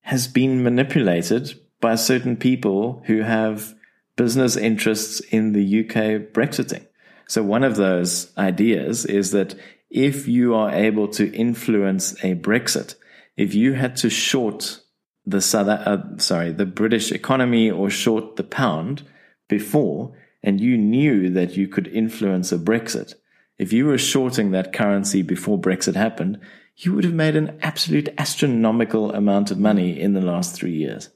has 0.01 0.27
been 0.27 0.63
manipulated 0.63 1.59
by 1.81 1.95
certain 1.95 2.37
people 2.37 3.01
who 3.05 3.21
have 3.21 3.75
business 4.15 4.55
interests 4.55 5.19
in 5.19 5.51
the 5.51 5.81
UK 5.81 6.31
Brexiting. 6.31 6.85
So 7.27 7.43
one 7.43 7.63
of 7.63 7.75
those 7.75 8.31
ideas 8.37 9.05
is 9.05 9.31
that 9.31 9.55
if 9.89 10.27
you 10.27 10.53
are 10.53 10.71
able 10.71 11.07
to 11.09 11.33
influence 11.33 12.13
a 12.23 12.35
Brexit, 12.35 12.95
if 13.35 13.53
you 13.53 13.73
had 13.73 13.95
to 13.97 14.09
short 14.09 14.81
the 15.25 15.41
South, 15.41 15.67
uh, 15.67 16.17
sorry, 16.17 16.51
the 16.51 16.65
British 16.65 17.11
economy 17.11 17.71
or 17.71 17.89
short 17.89 18.35
the 18.35 18.43
pound 18.43 19.03
before, 19.47 20.15
and 20.43 20.61
you 20.61 20.77
knew 20.77 21.29
that 21.31 21.57
you 21.57 21.67
could 21.67 21.87
influence 21.87 22.51
a 22.51 22.57
Brexit, 22.57 23.15
if 23.57 23.73
you 23.73 23.85
were 23.85 23.97
shorting 23.97 24.51
that 24.51 24.73
currency 24.73 25.21
before 25.21 25.59
Brexit 25.59 25.95
happened, 25.95 26.39
you 26.77 26.93
would 26.93 27.03
have 27.03 27.13
made 27.13 27.35
an 27.35 27.57
absolute 27.61 28.09
astronomical 28.17 29.13
amount 29.13 29.51
of 29.51 29.59
money 29.59 29.99
in 29.99 30.13
the 30.13 30.21
last 30.21 30.55
three 30.55 30.75
years. 30.75 31.09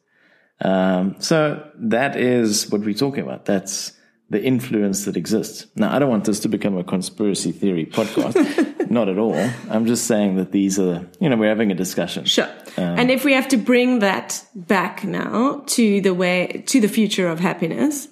Um, 0.62 1.15
so 1.19 1.65
that 1.76 2.15
is 2.15 2.69
what 2.69 2.82
we're 2.82 2.93
talking 2.93 3.24
about. 3.24 3.45
That's 3.45 3.93
the 4.30 4.41
influence 4.41 5.06
that 5.06 5.17
exists. 5.17 5.65
Now, 5.76 5.93
I 5.93 6.00
don't 6.00 6.10
want 6.10 6.26
this 6.26 6.39
to 6.41 6.50
become 6.50 6.78
a 6.78 6.84
conspiracy 6.84 7.52
theory 7.52 7.86
podcast. 7.86 8.89
Not 8.89 9.10
at 9.10 9.17
all. 9.17 9.36
I'm 9.69 9.86
just 9.86 10.06
saying 10.06 10.38
that 10.38 10.52
these 10.52 10.80
are, 10.80 11.08
you 11.19 11.30
know, 11.30 11.38
we're 11.38 11.50
having 11.50 11.72
a 11.72 11.76
discussion. 11.76 12.26
Sure. 12.26 12.50
Um, 12.78 13.00
and 13.00 13.12
if 13.12 13.24
we 13.24 13.34
have 13.34 13.48
to 13.50 13.58
bring 13.58 14.00
that 14.00 14.43
back 14.56 15.04
now 15.04 15.63
to 15.67 16.02
the 16.02 16.13
way, 16.13 16.63
to 16.67 16.80
the 16.80 16.88
future 16.88 17.28
of 17.28 17.39
happiness, 17.39 18.08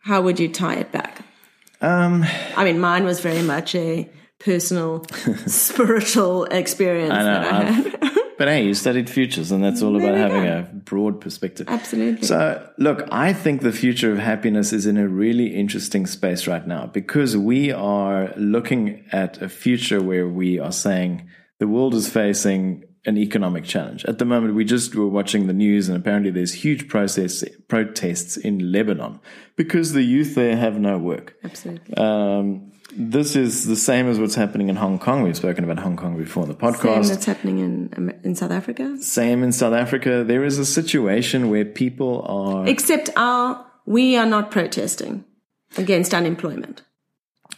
how 0.00 0.22
would 0.22 0.38
you 0.38 0.48
tie 0.48 0.74
it 0.74 0.92
back? 0.92 1.22
Um, 1.80 2.24
I 2.56 2.64
mean, 2.64 2.78
mine 2.78 3.04
was 3.04 3.20
very 3.20 3.42
much 3.42 3.74
a 3.74 4.08
personal, 4.44 5.04
spiritual 5.46 6.44
experience 6.44 7.12
I 7.12 7.22
know, 7.22 7.24
that 7.24 7.52
I 7.52 7.62
had. 7.62 8.18
but 8.38 8.48
hey, 8.48 8.64
you 8.64 8.74
studied 8.74 9.08
futures, 9.08 9.50
and 9.50 9.64
that's 9.64 9.82
all 9.82 9.96
about 9.96 10.14
having 10.14 10.44
go. 10.44 10.58
a 10.58 10.62
broad 10.74 11.20
perspective. 11.20 11.68
Absolutely. 11.68 12.26
So, 12.26 12.68
look, 12.78 13.08
I 13.10 13.32
think 13.32 13.62
the 13.62 13.72
future 13.72 14.12
of 14.12 14.18
happiness 14.18 14.72
is 14.72 14.86
in 14.86 14.98
a 14.98 15.08
really 15.08 15.54
interesting 15.54 16.06
space 16.06 16.46
right 16.46 16.66
now 16.66 16.86
because 16.86 17.36
we 17.36 17.72
are 17.72 18.32
looking 18.36 19.04
at 19.12 19.40
a 19.40 19.48
future 19.48 20.02
where 20.02 20.28
we 20.28 20.58
are 20.58 20.72
saying 20.72 21.28
the 21.58 21.68
world 21.68 21.94
is 21.94 22.08
facing 22.08 22.84
an 23.06 23.18
economic 23.18 23.64
challenge. 23.64 24.04
At 24.06 24.18
the 24.18 24.24
moment, 24.24 24.54
we 24.54 24.64
just 24.64 24.94
were 24.94 25.08
watching 25.08 25.46
the 25.46 25.52
news, 25.52 25.88
and 25.88 25.96
apparently 25.96 26.30
there's 26.30 26.52
huge 26.52 26.88
process, 26.88 27.44
protests 27.68 28.36
in 28.36 28.72
Lebanon 28.72 29.20
because 29.56 29.92
the 29.92 30.02
youth 30.02 30.34
there 30.34 30.56
have 30.56 30.78
no 30.78 30.98
work. 30.98 31.34
Absolutely. 31.44 31.94
Um, 31.96 32.72
this 32.96 33.36
is 33.36 33.66
the 33.66 33.76
same 33.76 34.08
as 34.08 34.18
what's 34.18 34.34
happening 34.34 34.68
in 34.68 34.76
Hong 34.76 34.98
Kong. 34.98 35.22
We've 35.22 35.36
spoken 35.36 35.64
about 35.64 35.78
Hong 35.78 35.96
Kong 35.96 36.16
before 36.16 36.44
in 36.44 36.48
the 36.48 36.54
podcast. 36.54 37.04
Same 37.04 37.08
that's 37.08 37.24
happening 37.24 37.58
in 37.58 38.20
in 38.22 38.34
South 38.34 38.50
Africa. 38.50 38.96
Same 39.00 39.42
in 39.42 39.52
South 39.52 39.74
Africa. 39.74 40.24
There 40.24 40.44
is 40.44 40.58
a 40.58 40.66
situation 40.66 41.50
where 41.50 41.64
people 41.64 42.22
are 42.22 42.66
except 42.66 43.10
our 43.16 43.64
we 43.86 44.16
are 44.16 44.26
not 44.26 44.50
protesting 44.50 45.24
against 45.76 46.14
unemployment. 46.14 46.82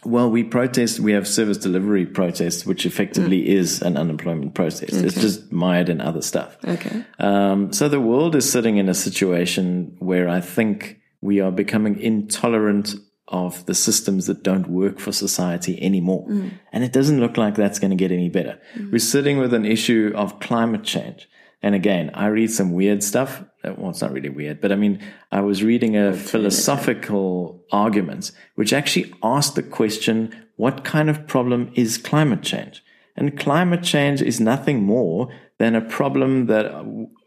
Well, 0.03 0.29
we 0.29 0.43
protest. 0.43 0.99
We 0.99 1.13
have 1.13 1.27
service 1.27 1.57
delivery 1.57 2.05
protests, 2.05 2.65
which 2.65 2.85
effectively 2.85 3.41
mm. 3.41 3.47
is 3.47 3.81
an 3.81 3.97
unemployment 3.97 4.53
protest. 4.53 4.93
Okay. 4.93 5.05
It's 5.05 5.19
just 5.19 5.51
mired 5.51 5.89
in 5.89 6.01
other 6.01 6.21
stuff. 6.21 6.55
Okay. 6.65 7.03
Um, 7.19 7.73
so 7.73 7.89
the 7.89 7.99
world 7.99 8.35
is 8.35 8.49
sitting 8.49 8.77
in 8.77 8.89
a 8.89 8.93
situation 8.93 9.95
where 9.99 10.29
I 10.29 10.39
think 10.39 10.99
we 11.21 11.41
are 11.41 11.51
becoming 11.51 11.99
intolerant 11.99 12.95
of 13.27 13.65
the 13.65 13.75
systems 13.75 14.27
that 14.27 14.43
don't 14.43 14.69
work 14.69 14.99
for 14.99 15.11
society 15.11 15.81
anymore. 15.81 16.25
Mm. 16.27 16.51
And 16.71 16.83
it 16.83 16.93
doesn't 16.93 17.19
look 17.19 17.37
like 17.37 17.55
that's 17.55 17.79
going 17.79 17.91
to 17.91 17.97
get 17.97 18.11
any 18.11 18.29
better. 18.29 18.59
Mm. 18.75 18.91
We're 18.91 18.99
sitting 18.99 19.37
with 19.37 19.53
an 19.53 19.65
issue 19.65 20.13
of 20.15 20.39
climate 20.39 20.83
change. 20.83 21.27
And 21.61 21.75
again, 21.75 22.11
I 22.13 22.27
read 22.27 22.51
some 22.51 22.71
weird 22.73 23.03
stuff. 23.03 23.43
Uh, 23.63 23.73
well, 23.77 23.89
it's 23.89 24.01
not 24.01 24.11
really 24.11 24.29
weird, 24.29 24.61
but 24.61 24.71
I 24.71 24.75
mean, 24.75 25.01
I 25.31 25.41
was 25.41 25.63
reading 25.63 25.97
a 25.97 26.13
philosophical 26.13 27.63
argument 27.71 28.31
which 28.55 28.73
actually 28.73 29.13
asked 29.23 29.55
the 29.55 29.63
question, 29.63 30.45
what 30.55 30.83
kind 30.83 31.09
of 31.09 31.27
problem 31.27 31.71
is 31.75 31.97
climate 31.97 32.43
change? 32.43 32.83
And 33.15 33.37
climate 33.37 33.83
change 33.83 34.21
is 34.21 34.39
nothing 34.39 34.83
more 34.83 35.29
than 35.57 35.75
a 35.75 35.81
problem 35.81 36.45
that, 36.45 36.71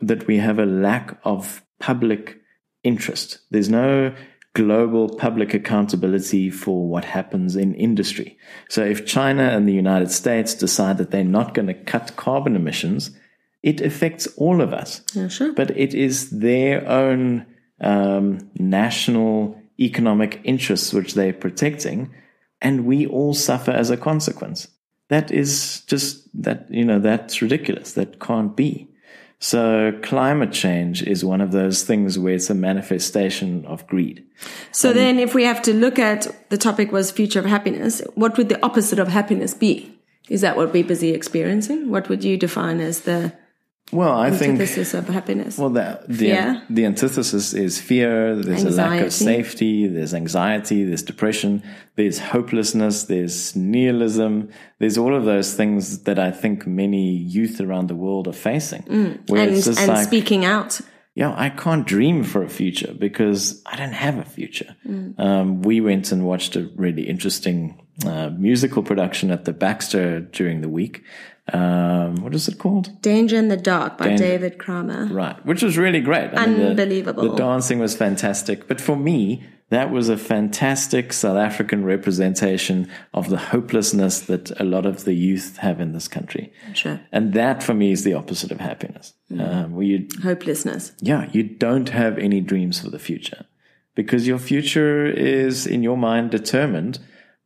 that 0.01 0.27
we 0.29 0.39
have 0.39 0.59
a 0.61 0.67
lack 0.67 1.19
of 1.25 1.65
public 1.81 2.41
interest. 2.85 3.41
There's 3.51 3.69
no 3.69 4.15
global 4.55 5.09
public 5.09 5.55
accountability 5.55 6.51
for 6.51 6.89
what 6.89 7.05
happens 7.05 7.55
in 7.55 7.75
industry. 7.75 8.37
So 8.69 8.85
if 8.85 9.07
China 9.07 9.45
and 9.45 9.69
the 9.69 9.73
United 9.73 10.11
States 10.11 10.55
decide 10.55 10.99
that 10.99 11.11
they're 11.11 11.25
not 11.25 11.55
going 11.55 11.69
to 11.69 11.75
cut 11.75 12.17
carbon 12.17 12.57
emissions, 12.57 13.13
it 13.63 13.81
affects 13.81 14.27
all 14.37 14.61
of 14.61 14.73
us. 14.73 15.03
Yeah, 15.15 15.29
sure. 15.29 15.53
But 15.53 15.71
it 15.77 15.95
is 15.95 16.31
their 16.31 16.87
own 16.89 17.47
um, 17.81 18.51
national 18.57 19.57
economic 19.79 20.41
interests 20.45 20.93
which 20.93 21.15
they're 21.15 21.33
protecting, 21.33 22.13
and 22.61 22.85
we 22.85 23.07
all 23.07 23.35
suffer 23.35 23.71
as 23.71 23.91
a 23.91 23.97
consequence. 23.97 24.69
That 25.09 25.31
is 25.31 25.83
just 25.87 26.29
that, 26.43 26.67
you 26.71 26.85
know, 26.85 26.99
that's 26.99 27.41
ridiculous. 27.41 27.95
That 27.95 28.21
can't 28.21 28.57
be. 28.57 28.89
So 29.43 29.99
climate 30.03 30.53
change 30.53 31.03
is 31.03 31.25
one 31.25 31.41
of 31.41 31.51
those 31.51 31.83
things 31.83 32.19
where 32.19 32.35
it's 32.35 32.51
a 32.51 32.55
manifestation 32.55 33.65
of 33.65 33.87
greed. 33.87 34.25
So 34.71 34.91
um, 34.91 34.95
then 34.95 35.19
if 35.19 35.35
we 35.35 35.45
have 35.45 35.63
to 35.63 35.73
look 35.73 35.99
at 35.99 36.51
the 36.51 36.59
topic 36.59 36.93
was 36.93 37.11
future 37.11 37.39
of 37.39 37.47
happiness, 37.47 38.03
what 38.15 38.37
would 38.37 38.51
the 38.51 38.63
opposite 38.65 38.99
of 38.99 39.09
happiness 39.09 39.55
be? 39.55 39.99
Is 40.29 40.43
that 40.43 40.57
what 40.57 40.75
we're 40.75 40.85
busy 40.85 41.15
experiencing? 41.15 41.91
What 41.91 42.11
would 42.11 42.23
you 42.23 42.37
define 42.37 42.81
as 42.81 43.01
the 43.01 43.33
well, 43.93 44.19
I 44.19 44.31
think 44.31 44.53
antithesis 44.53 44.95
of 44.95 45.09
happiness. 45.09 45.59
Well, 45.59 45.71
the 45.71 46.03
the, 46.07 46.63
the 46.71 46.85
antithesis 46.85 47.55
is 47.55 47.81
fear. 47.81 48.37
There's 48.37 48.65
anxiety. 48.65 48.75
a 48.75 48.97
lack 48.97 49.07
of 49.07 49.13
safety. 49.13 49.87
There's 49.89 50.15
anxiety. 50.15 50.85
There's 50.85 51.03
depression. 51.03 51.63
There's 51.97 52.19
hopelessness. 52.19 53.05
There's 53.05 53.57
nihilism. 53.57 54.51
There's 54.79 54.97
all 54.97 55.15
of 55.15 55.25
those 55.25 55.55
things 55.55 56.05
that 56.05 56.19
I 56.19 56.31
think 56.31 56.67
many 56.67 57.17
youth 57.17 57.61
around 57.61 57.89
the 57.89 57.97
world 57.97 58.29
are 58.29 58.33
facing. 58.33 58.83
Mm. 58.83 59.31
and, 59.31 59.79
and 59.79 59.89
like, 59.89 60.07
speaking 60.07 60.45
out. 60.45 60.81
Yeah, 61.15 61.35
I 61.37 61.51
can't 61.51 61.87
dream 61.87 62.23
for 62.23 62.43
a 62.45 62.49
future 62.49 62.95
because 62.95 63.63
I 63.67 63.77
don't 63.77 63.93
have 63.93 64.19
a 64.19 64.25
future. 64.25 64.77
Mm. 64.87 65.19
Um, 65.19 65.63
we 65.63 65.81
went 65.81 66.13
and 66.13 66.25
watched 66.25 66.55
a 66.55 66.71
really 66.77 67.09
interesting 67.09 67.87
uh, 68.07 68.31
musical 68.31 68.83
production 68.83 69.31
at 69.31 69.45
the 69.45 69.53
Baxter 69.53 70.21
during 70.21 70.61
the 70.61 70.69
week 70.69 71.03
um, 71.53 72.17
what 72.23 72.35
is 72.35 72.49
it 72.49 72.59
called? 72.59 73.01
Danger 73.03 73.37
in 73.37 73.49
the 73.49 73.57
Dark 73.57 73.99
by 73.99 74.09
Danger. 74.09 74.25
David 74.25 74.59
Kramer. 74.59 75.07
Right, 75.07 75.45
which 75.47 75.63
was 75.63 75.79
really 75.79 76.01
great. 76.01 76.31
I 76.35 76.45
Unbelievable. 76.45 77.23
Mean, 77.23 77.33
the, 77.33 77.37
the, 77.37 77.43
dancing 77.43 77.79
was 77.79 77.97
fantastic. 77.97 78.69
But 78.69 78.81
for 78.81 78.97
me, 78.97 79.45
that 79.71 79.91
was 79.91 80.09
a 80.09 80.17
fantastic 80.17 81.13
South 81.13 81.37
African 81.37 81.85
representation 81.85 82.91
of 83.15 83.31
the 83.31 83.39
hopelessness 83.39 84.21
that 84.21 84.51
a 84.61 84.65
lot 84.65 84.85
of 84.85 85.05
the 85.05 85.15
youth 85.15 85.59
have 85.59 85.81
in 85.81 85.93
this 85.93 86.09
country. 86.09 86.53
Sure. 86.75 87.01
And 87.13 87.33
that 87.35 87.63
for 87.63 87.73
me 87.75 87.93
is 87.93 88.05
the 88.05 88.15
opposite 88.15 88.51
of 88.51 88.61
happiness. 88.61 89.15
Mm. 89.31 89.49
Um, 89.49 89.75
where 89.75 89.85
you, 89.85 90.09
Hopelessness. 90.23 90.93
Yeah, 91.01 91.29
you 91.33 91.45
don't 91.45 91.91
have 91.91 92.19
any 92.19 92.41
dreams 92.41 92.81
for 92.81 92.91
the 92.91 92.99
future 92.99 93.47
because 93.95 94.27
your 94.27 94.39
future 94.39 95.07
is, 95.07 95.67
in 95.67 95.83
your 95.83 95.97
mind, 95.97 96.31
determined 96.31 96.99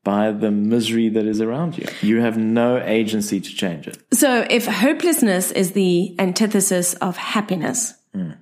by 0.05 0.31
the 0.31 0.51
misery 0.51 1.09
that 1.09 1.25
is 1.25 1.41
around 1.41 1.79
you. 1.79 1.87
You 2.03 2.21
have 2.21 2.37
no 2.37 2.79
agency 2.79 3.41
to 3.41 3.55
change 3.55 3.89
it. 3.89 3.99
So 4.13 4.47
if 4.49 4.67
hopelessness 4.67 5.51
is 5.51 5.73
the 5.73 6.15
antithesis 6.19 6.95
of 6.95 7.17
happiness, 7.17 7.95
mm. 8.15 8.37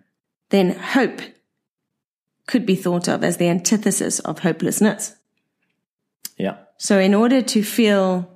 then 0.50 0.72
hope 0.72 1.20
could 2.48 2.66
be 2.66 2.74
thought 2.74 3.08
of 3.08 3.22
as 3.22 3.36
the 3.36 3.48
antithesis 3.48 4.18
of 4.20 4.40
hopelessness. 4.40 5.14
Yeah. 6.36 6.56
So 6.76 6.98
in 6.98 7.14
order 7.14 7.40
to 7.40 7.62
feel 7.62 8.28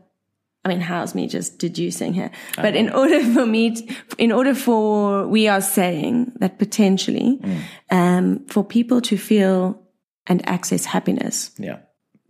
I 0.64 0.68
mean, 0.68 0.80
how's 0.80 1.14
me 1.14 1.28
just 1.28 1.60
deducing 1.60 2.12
here? 2.12 2.32
But 2.56 2.74
in 2.74 2.90
order 2.90 3.22
for 3.22 3.46
me, 3.46 3.76
to, 3.76 3.94
in 4.18 4.32
order 4.32 4.52
for, 4.52 5.24
we 5.28 5.46
are 5.46 5.60
saying 5.60 6.32
that 6.40 6.58
potentially, 6.58 7.38
mm. 7.40 7.60
um, 7.88 8.44
for 8.46 8.64
people 8.64 9.00
to 9.02 9.16
feel 9.16 9.80
and 10.26 10.42
access 10.48 10.84
happiness. 10.84 11.52
Yeah 11.56 11.78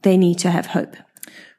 they 0.07 0.17
need 0.17 0.39
to 0.39 0.51
have 0.53 0.67
hope. 0.67 0.97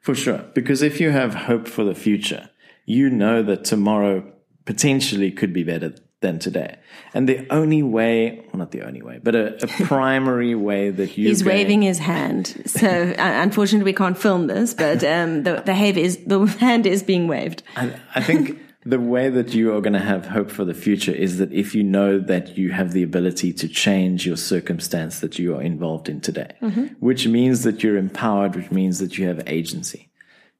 For 0.00 0.14
sure. 0.14 0.38
Because 0.54 0.80
if 0.80 1.00
you 1.00 1.10
have 1.10 1.34
hope 1.34 1.68
for 1.68 1.84
the 1.84 1.94
future, 1.94 2.48
you 2.86 3.10
know 3.10 3.42
that 3.42 3.64
tomorrow 3.64 4.24
potentially 4.64 5.30
could 5.30 5.52
be 5.52 5.64
better 5.64 5.94
than 6.20 6.38
today. 6.38 6.78
And 7.12 7.28
the 7.28 7.46
only 7.50 7.82
way, 7.82 8.40
well, 8.46 8.56
not 8.58 8.70
the 8.70 8.82
only 8.82 9.02
way, 9.02 9.20
but 9.22 9.34
a, 9.34 9.62
a 9.62 9.66
primary 9.84 10.54
way 10.54 10.88
that 10.88 11.18
you 11.18 11.28
He's 11.28 11.44
waving 11.44 11.82
his 11.82 11.98
hand. 11.98 12.62
So 12.64 12.88
unfortunately 13.18 13.84
we 13.84 13.92
can't 13.92 14.16
film 14.16 14.46
this, 14.46 14.72
but 14.72 15.04
um, 15.04 15.42
the, 15.42 15.62
the, 15.64 15.74
is, 15.74 16.16
the 16.24 16.46
hand 16.46 16.86
is 16.86 17.02
being 17.02 17.28
waved. 17.28 17.62
I, 17.76 18.00
I 18.14 18.22
think 18.22 18.58
the 18.84 19.00
way 19.00 19.28
that 19.28 19.54
you 19.54 19.74
are 19.74 19.80
going 19.80 19.92
to 19.92 19.98
have 19.98 20.26
hope 20.26 20.50
for 20.50 20.64
the 20.64 20.74
future 20.74 21.12
is 21.12 21.38
that 21.38 21.52
if 21.52 21.74
you 21.74 21.82
know 21.82 22.18
that 22.18 22.56
you 22.56 22.70
have 22.70 22.92
the 22.92 23.02
ability 23.02 23.52
to 23.52 23.68
change 23.68 24.24
your 24.26 24.36
circumstance 24.36 25.20
that 25.20 25.38
you 25.38 25.56
are 25.56 25.62
involved 25.62 26.08
in 26.08 26.20
today, 26.20 26.52
mm-hmm. 26.62 26.86
which 27.00 27.26
means 27.26 27.64
that 27.64 27.82
you're 27.82 27.96
empowered, 27.96 28.54
which 28.54 28.70
means 28.70 28.98
that 29.00 29.18
you 29.18 29.26
have 29.26 29.42
agency. 29.46 30.10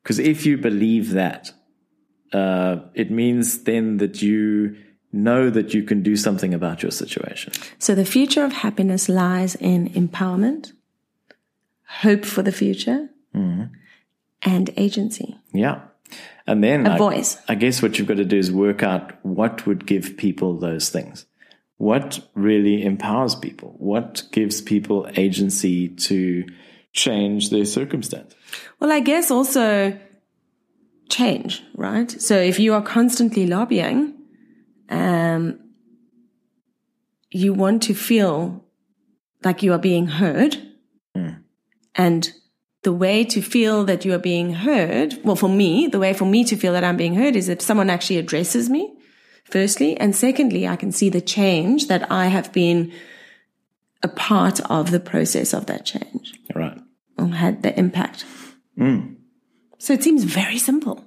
Because 0.02 0.18
if 0.18 0.44
you 0.44 0.58
believe 0.58 1.12
that, 1.12 1.52
uh, 2.32 2.80
it 2.94 3.10
means 3.10 3.62
then 3.64 3.98
that 3.98 4.20
you 4.20 4.76
know 5.12 5.48
that 5.48 5.72
you 5.72 5.82
can 5.82 6.02
do 6.02 6.16
something 6.16 6.52
about 6.52 6.82
your 6.82 6.90
situation. 6.90 7.52
So 7.78 7.94
the 7.94 8.04
future 8.04 8.44
of 8.44 8.52
happiness 8.52 9.08
lies 9.08 9.54
in 9.54 9.90
empowerment, 9.90 10.72
hope 12.02 12.24
for 12.24 12.42
the 12.42 12.52
future, 12.52 13.08
mm-hmm. 13.34 13.64
and 14.42 14.70
agency. 14.76 15.38
Yeah. 15.52 15.82
And 16.46 16.62
then 16.64 16.86
a 16.86 16.94
I, 16.94 16.98
voice. 16.98 17.36
I 17.48 17.54
guess 17.54 17.82
what 17.82 17.98
you've 17.98 18.08
got 18.08 18.16
to 18.16 18.24
do 18.24 18.38
is 18.38 18.50
work 18.50 18.82
out 18.82 19.12
what 19.24 19.66
would 19.66 19.86
give 19.86 20.16
people 20.16 20.58
those 20.58 20.88
things. 20.88 21.26
What 21.76 22.20
really 22.34 22.84
empowers 22.84 23.34
people? 23.34 23.74
What 23.78 24.24
gives 24.32 24.60
people 24.60 25.08
agency 25.16 25.88
to 25.88 26.46
change 26.92 27.50
their 27.50 27.64
circumstance? 27.64 28.34
Well, 28.80 28.90
I 28.90 29.00
guess 29.00 29.30
also 29.30 29.98
change, 31.08 31.62
right? 31.74 32.10
So 32.10 32.36
if 32.36 32.58
you 32.58 32.74
are 32.74 32.82
constantly 32.82 33.46
lobbying, 33.46 34.14
um, 34.88 35.60
you 37.30 37.52
want 37.52 37.82
to 37.84 37.94
feel 37.94 38.64
like 39.44 39.62
you 39.62 39.72
are 39.72 39.78
being 39.78 40.06
heard. 40.06 40.56
And 41.98 42.32
the 42.82 42.92
way 42.92 43.24
to 43.24 43.42
feel 43.42 43.84
that 43.84 44.04
you 44.04 44.12
are 44.14 44.18
being 44.18 44.54
heard, 44.54 45.18
well, 45.24 45.36
for 45.36 45.48
me, 45.48 45.88
the 45.88 45.98
way 45.98 46.12
for 46.12 46.24
me 46.24 46.44
to 46.44 46.56
feel 46.56 46.72
that 46.72 46.84
I'm 46.84 46.96
being 46.96 47.14
heard 47.14 47.34
is 47.36 47.48
if 47.48 47.60
someone 47.60 47.90
actually 47.90 48.18
addresses 48.18 48.70
me, 48.70 48.94
firstly. 49.44 49.96
And 49.98 50.14
secondly, 50.14 50.68
I 50.68 50.76
can 50.76 50.92
see 50.92 51.08
the 51.10 51.20
change 51.20 51.88
that 51.88 52.10
I 52.10 52.26
have 52.26 52.52
been 52.52 52.92
a 54.02 54.08
part 54.08 54.60
of 54.70 54.90
the 54.92 55.00
process 55.00 55.52
of 55.52 55.66
that 55.66 55.84
change 55.84 56.38
Right. 56.54 56.78
or 57.18 57.26
had 57.28 57.62
the 57.62 57.76
impact. 57.76 58.24
Mm. 58.78 59.16
So 59.78 59.92
it 59.92 60.04
seems 60.04 60.24
very 60.24 60.58
simple. 60.58 61.04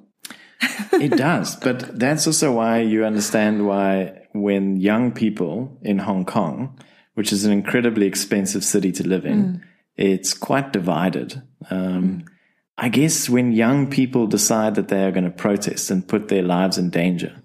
It 0.94 1.16
does. 1.18 1.56
But 1.56 1.98
that's 1.98 2.28
also 2.28 2.52
why 2.52 2.82
you 2.82 3.06
understand 3.06 3.66
why 3.66 4.28
when 4.34 4.76
young 4.78 5.12
people 5.14 5.80
in 5.82 6.00
Hong 6.00 6.26
Kong, 6.26 6.78
which 7.16 7.32
is 7.32 7.46
an 7.46 7.52
incredibly 7.52 8.06
expensive 8.06 8.64
city 8.64 8.92
to 8.92 9.08
live 9.08 9.26
in, 9.26 9.44
mm. 9.44 9.62
It's 10.02 10.34
quite 10.34 10.74
divided. 10.74 11.42
Um, 11.70 12.26
I 12.78 12.90
guess 12.90 13.30
when 13.30 13.52
young 13.52 13.90
people 13.90 14.26
decide 14.26 14.76
that 14.76 14.88
they 14.88 15.04
are 15.06 15.12
going 15.12 15.26
to 15.26 15.30
protest 15.30 15.92
and 15.92 16.08
put 16.08 16.28
their 16.28 16.42
lives 16.42 16.80
in 16.80 16.90
danger 16.90 17.40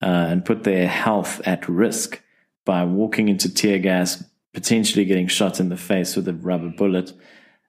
uh, 0.00 0.26
and 0.30 0.44
put 0.44 0.62
their 0.62 0.86
health 0.86 1.40
at 1.44 1.68
risk 1.68 2.22
by 2.64 2.84
walking 2.84 3.28
into 3.28 3.52
tear 3.52 3.80
gas, 3.80 4.22
potentially 4.54 5.04
getting 5.04 5.26
shot 5.26 5.58
in 5.58 5.68
the 5.68 5.76
face 5.76 6.14
with 6.14 6.28
a 6.28 6.32
rubber 6.32 6.68
bullet, 6.68 7.12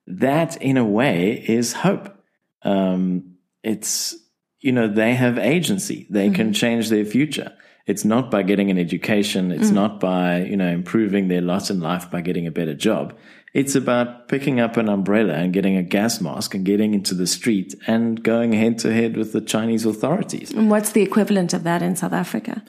that 0.05 0.61
in 0.61 0.77
a 0.77 0.85
way 0.85 1.43
is 1.47 1.73
hope. 1.73 2.15
Um, 2.61 3.37
it's, 3.63 4.15
you 4.59 4.71
know, 4.71 4.87
they 4.87 5.15
have 5.15 5.39
agency. 5.39 6.05
They 6.11 6.29
can 6.29 6.53
change 6.53 6.89
their 6.89 7.05
future. 7.05 7.53
It's 7.87 8.05
not 8.05 8.29
by 8.29 8.43
getting 8.43 8.69
an 8.69 8.77
education. 8.77 9.51
It's 9.51 9.71
not 9.71 9.99
by, 9.99 10.43
you 10.43 10.57
know, 10.57 10.67
improving 10.67 11.29
their 11.29 11.41
lot 11.41 11.69
in 11.69 11.79
life 11.79 12.11
by 12.11 12.21
getting 12.21 12.45
a 12.45 12.51
better 12.51 12.75
job. 12.75 13.17
It's 13.53 13.75
about 13.75 14.27
picking 14.27 14.59
up 14.59 14.77
an 14.77 14.89
umbrella 14.89 15.33
and 15.33 15.53
getting 15.53 15.77
a 15.77 15.83
gas 15.83 16.21
mask 16.21 16.53
and 16.53 16.65
getting 16.65 16.93
into 16.93 17.15
the 17.15 17.27
street 17.27 17.73
and 17.87 18.21
going 18.21 18.53
head 18.53 18.77
to 18.79 18.93
head 18.93 19.17
with 19.17 19.33
the 19.33 19.41
Chinese 19.41 19.85
authorities. 19.85 20.51
And 20.51 20.69
what's 20.69 20.91
the 20.91 21.01
equivalent 21.01 21.53
of 21.53 21.63
that 21.63 21.81
in 21.81 21.95
South 21.95 22.13
Africa? 22.13 22.63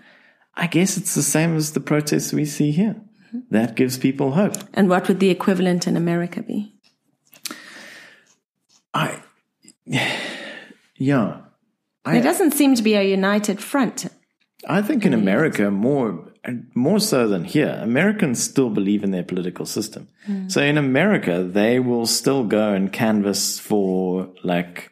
I 0.54 0.66
guess 0.66 0.96
it's 0.96 1.14
the 1.14 1.22
same 1.22 1.56
as 1.56 1.72
the 1.72 1.80
protests 1.80 2.32
we 2.32 2.44
see 2.44 2.70
here. 2.70 2.96
Mm-hmm. 3.28 3.38
That 3.50 3.74
gives 3.74 3.98
people 3.98 4.32
hope. 4.32 4.54
And 4.74 4.88
what 4.88 5.08
would 5.08 5.20
the 5.20 5.30
equivalent 5.30 5.86
in 5.86 5.96
America 5.96 6.42
be? 6.42 6.74
I, 8.94 9.22
yeah, 10.96 11.40
There 12.04 12.22
doesn't 12.22 12.52
seem 12.52 12.74
to 12.74 12.82
be 12.82 12.94
a 12.94 13.02
united 13.02 13.62
front. 13.62 14.06
I 14.66 14.82
think 14.82 15.04
in 15.04 15.12
mm-hmm. 15.12 15.22
America 15.22 15.70
more 15.70 16.24
more 16.74 17.00
so 17.00 17.28
than 17.28 17.44
here, 17.44 17.78
Americans 17.82 18.42
still 18.42 18.70
believe 18.70 19.04
in 19.04 19.10
their 19.10 19.22
political 19.22 19.66
system. 19.66 20.08
Mm. 20.26 20.50
So 20.50 20.62
in 20.62 20.78
America, 20.78 21.42
they 21.44 21.78
will 21.78 22.06
still 22.06 22.44
go 22.44 22.72
and 22.72 22.92
canvass 22.92 23.58
for 23.58 24.30
like 24.42 24.90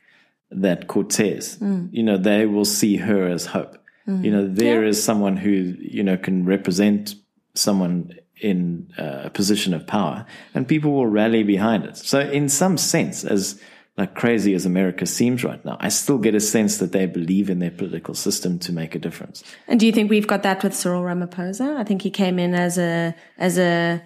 that 0.50 0.86
Cortez. 0.86 1.58
Mm. 1.58 1.88
You 1.92 2.02
know, 2.02 2.18
they 2.18 2.46
will 2.46 2.64
see 2.64 2.96
her 2.96 3.26
as 3.26 3.46
hope. 3.46 3.78
Mm-hmm. 4.06 4.24
You 4.24 4.30
know, 4.30 4.48
there 4.48 4.84
is 4.84 5.02
someone 5.02 5.36
who 5.36 5.74
you 5.80 6.02
know 6.02 6.16
can 6.16 6.44
represent 6.44 7.14
someone 7.54 8.12
in 8.40 8.92
uh, 8.98 9.22
a 9.24 9.30
position 9.30 9.72
of 9.72 9.86
power, 9.86 10.26
and 10.54 10.68
people 10.68 10.92
will 10.92 11.06
rally 11.06 11.42
behind 11.42 11.84
it. 11.84 11.96
So 11.96 12.20
in 12.20 12.48
some 12.48 12.76
sense, 12.76 13.24
as 13.24 13.60
like 13.96 14.14
crazy 14.14 14.52
as 14.54 14.66
America 14.66 15.06
seems 15.06 15.42
right 15.42 15.64
now, 15.64 15.76
I 15.80 15.88
still 15.88 16.18
get 16.18 16.34
a 16.34 16.40
sense 16.40 16.78
that 16.78 16.92
they 16.92 17.06
believe 17.06 17.48
in 17.48 17.60
their 17.60 17.70
political 17.70 18.14
system 18.14 18.58
to 18.60 18.72
make 18.72 18.94
a 18.94 18.98
difference. 18.98 19.42
And 19.68 19.80
do 19.80 19.86
you 19.86 19.92
think 19.92 20.10
we've 20.10 20.26
got 20.26 20.42
that 20.42 20.62
with 20.62 20.74
Cyril 20.74 21.02
Ramaphosa? 21.02 21.76
I 21.76 21.84
think 21.84 22.02
he 22.02 22.10
came 22.10 22.38
in 22.38 22.54
as 22.54 22.76
a 22.78 23.14
as 23.38 23.58
a 23.58 24.02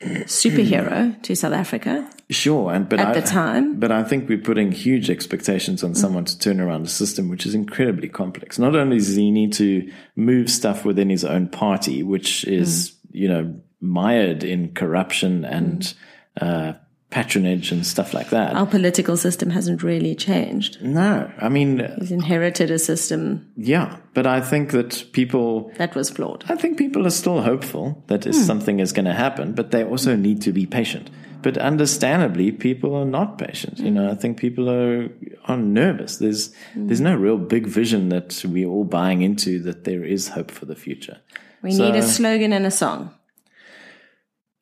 superhero 0.00 1.20
to 1.22 1.34
South 1.34 1.52
Africa. 1.52 2.08
Sure, 2.30 2.72
and 2.72 2.88
but 2.88 3.00
At 3.00 3.08
I, 3.08 3.20
the 3.20 3.26
time. 3.26 3.80
but 3.80 3.90
I 3.90 4.04
think 4.04 4.28
we're 4.28 4.38
putting 4.38 4.70
huge 4.70 5.10
expectations 5.10 5.82
on 5.82 5.94
someone 5.94 6.24
to 6.26 6.38
turn 6.38 6.60
around 6.60 6.84
a 6.84 6.88
system 6.88 7.28
which 7.28 7.46
is 7.46 7.54
incredibly 7.54 8.08
complex. 8.08 8.58
Not 8.58 8.76
only 8.76 8.98
does 8.98 9.16
he 9.16 9.30
need 9.30 9.52
to 9.54 9.90
move 10.14 10.50
stuff 10.50 10.84
within 10.84 11.08
his 11.10 11.24
own 11.24 11.48
party, 11.48 12.02
which 12.02 12.44
is 12.44 12.94
you 13.10 13.28
know 13.28 13.60
mired 13.80 14.44
in 14.44 14.74
corruption 14.74 15.44
and 15.44 15.94
uh, 16.40 16.74
patronage 17.10 17.72
and 17.72 17.86
stuff 17.86 18.12
like 18.12 18.30
that. 18.30 18.54
Our 18.54 18.66
political 18.66 19.16
system 19.16 19.50
hasn't 19.50 19.82
really 19.82 20.14
changed. 20.14 20.82
No, 20.82 21.30
I 21.38 21.48
mean, 21.48 21.90
He's 21.98 22.12
inherited 22.12 22.70
a 22.70 22.78
system 22.78 23.50
yeah, 23.56 23.96
but 24.14 24.26
I 24.26 24.40
think 24.40 24.72
that 24.72 25.04
people 25.12 25.72
that 25.76 25.94
was 25.94 26.10
flawed. 26.10 26.44
I 26.48 26.56
think 26.56 26.78
people 26.78 27.06
are 27.06 27.10
still 27.10 27.40
hopeful 27.42 28.02
that 28.08 28.26
is 28.26 28.36
hmm. 28.36 28.42
something 28.42 28.80
is 28.80 28.92
going 28.92 29.06
to 29.06 29.14
happen, 29.14 29.52
but 29.52 29.70
they 29.70 29.84
also 29.84 30.16
need 30.16 30.42
to 30.42 30.52
be 30.52 30.66
patient. 30.66 31.10
But 31.40 31.56
understandably, 31.56 32.52
people 32.52 32.94
are 32.94 33.04
not 33.04 33.38
patient. 33.38 33.78
You 33.78 33.90
know, 33.90 34.10
I 34.10 34.14
think 34.14 34.38
people 34.38 34.68
are 34.68 35.08
are 35.46 35.56
nervous. 35.56 36.18
There's 36.18 36.52
hmm. 36.74 36.86
there's 36.88 37.00
no 37.00 37.16
real 37.16 37.38
big 37.38 37.66
vision 37.66 38.10
that 38.10 38.44
we're 38.46 38.68
all 38.68 38.84
buying 38.84 39.22
into 39.22 39.60
that 39.62 39.84
there 39.84 40.04
is 40.04 40.28
hope 40.28 40.50
for 40.50 40.66
the 40.66 40.76
future. 40.76 41.18
We 41.62 41.74
need 41.74 41.96
a 41.96 42.02
slogan 42.02 42.52
and 42.52 42.66
a 42.66 42.70
song. 42.70 43.14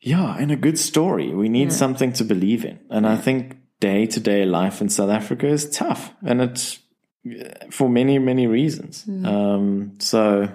Yeah, 0.06 0.36
and 0.38 0.52
a 0.52 0.56
good 0.56 0.78
story. 0.78 1.34
We 1.34 1.48
need 1.48 1.72
something 1.72 2.12
to 2.12 2.24
believe 2.24 2.64
in. 2.64 2.78
And 2.90 3.08
I 3.08 3.16
think 3.16 3.56
day 3.80 4.06
to 4.06 4.20
day 4.20 4.44
life 4.44 4.80
in 4.80 4.88
South 4.88 5.10
Africa 5.10 5.48
is 5.48 5.68
tough, 5.68 6.12
and 6.24 6.40
it's 6.40 6.78
uh, 7.28 7.66
for 7.72 7.88
many 7.88 8.20
many 8.20 8.46
reasons. 8.46 9.04
Mm. 9.04 9.26
Um, 9.26 9.94
so 9.98 10.48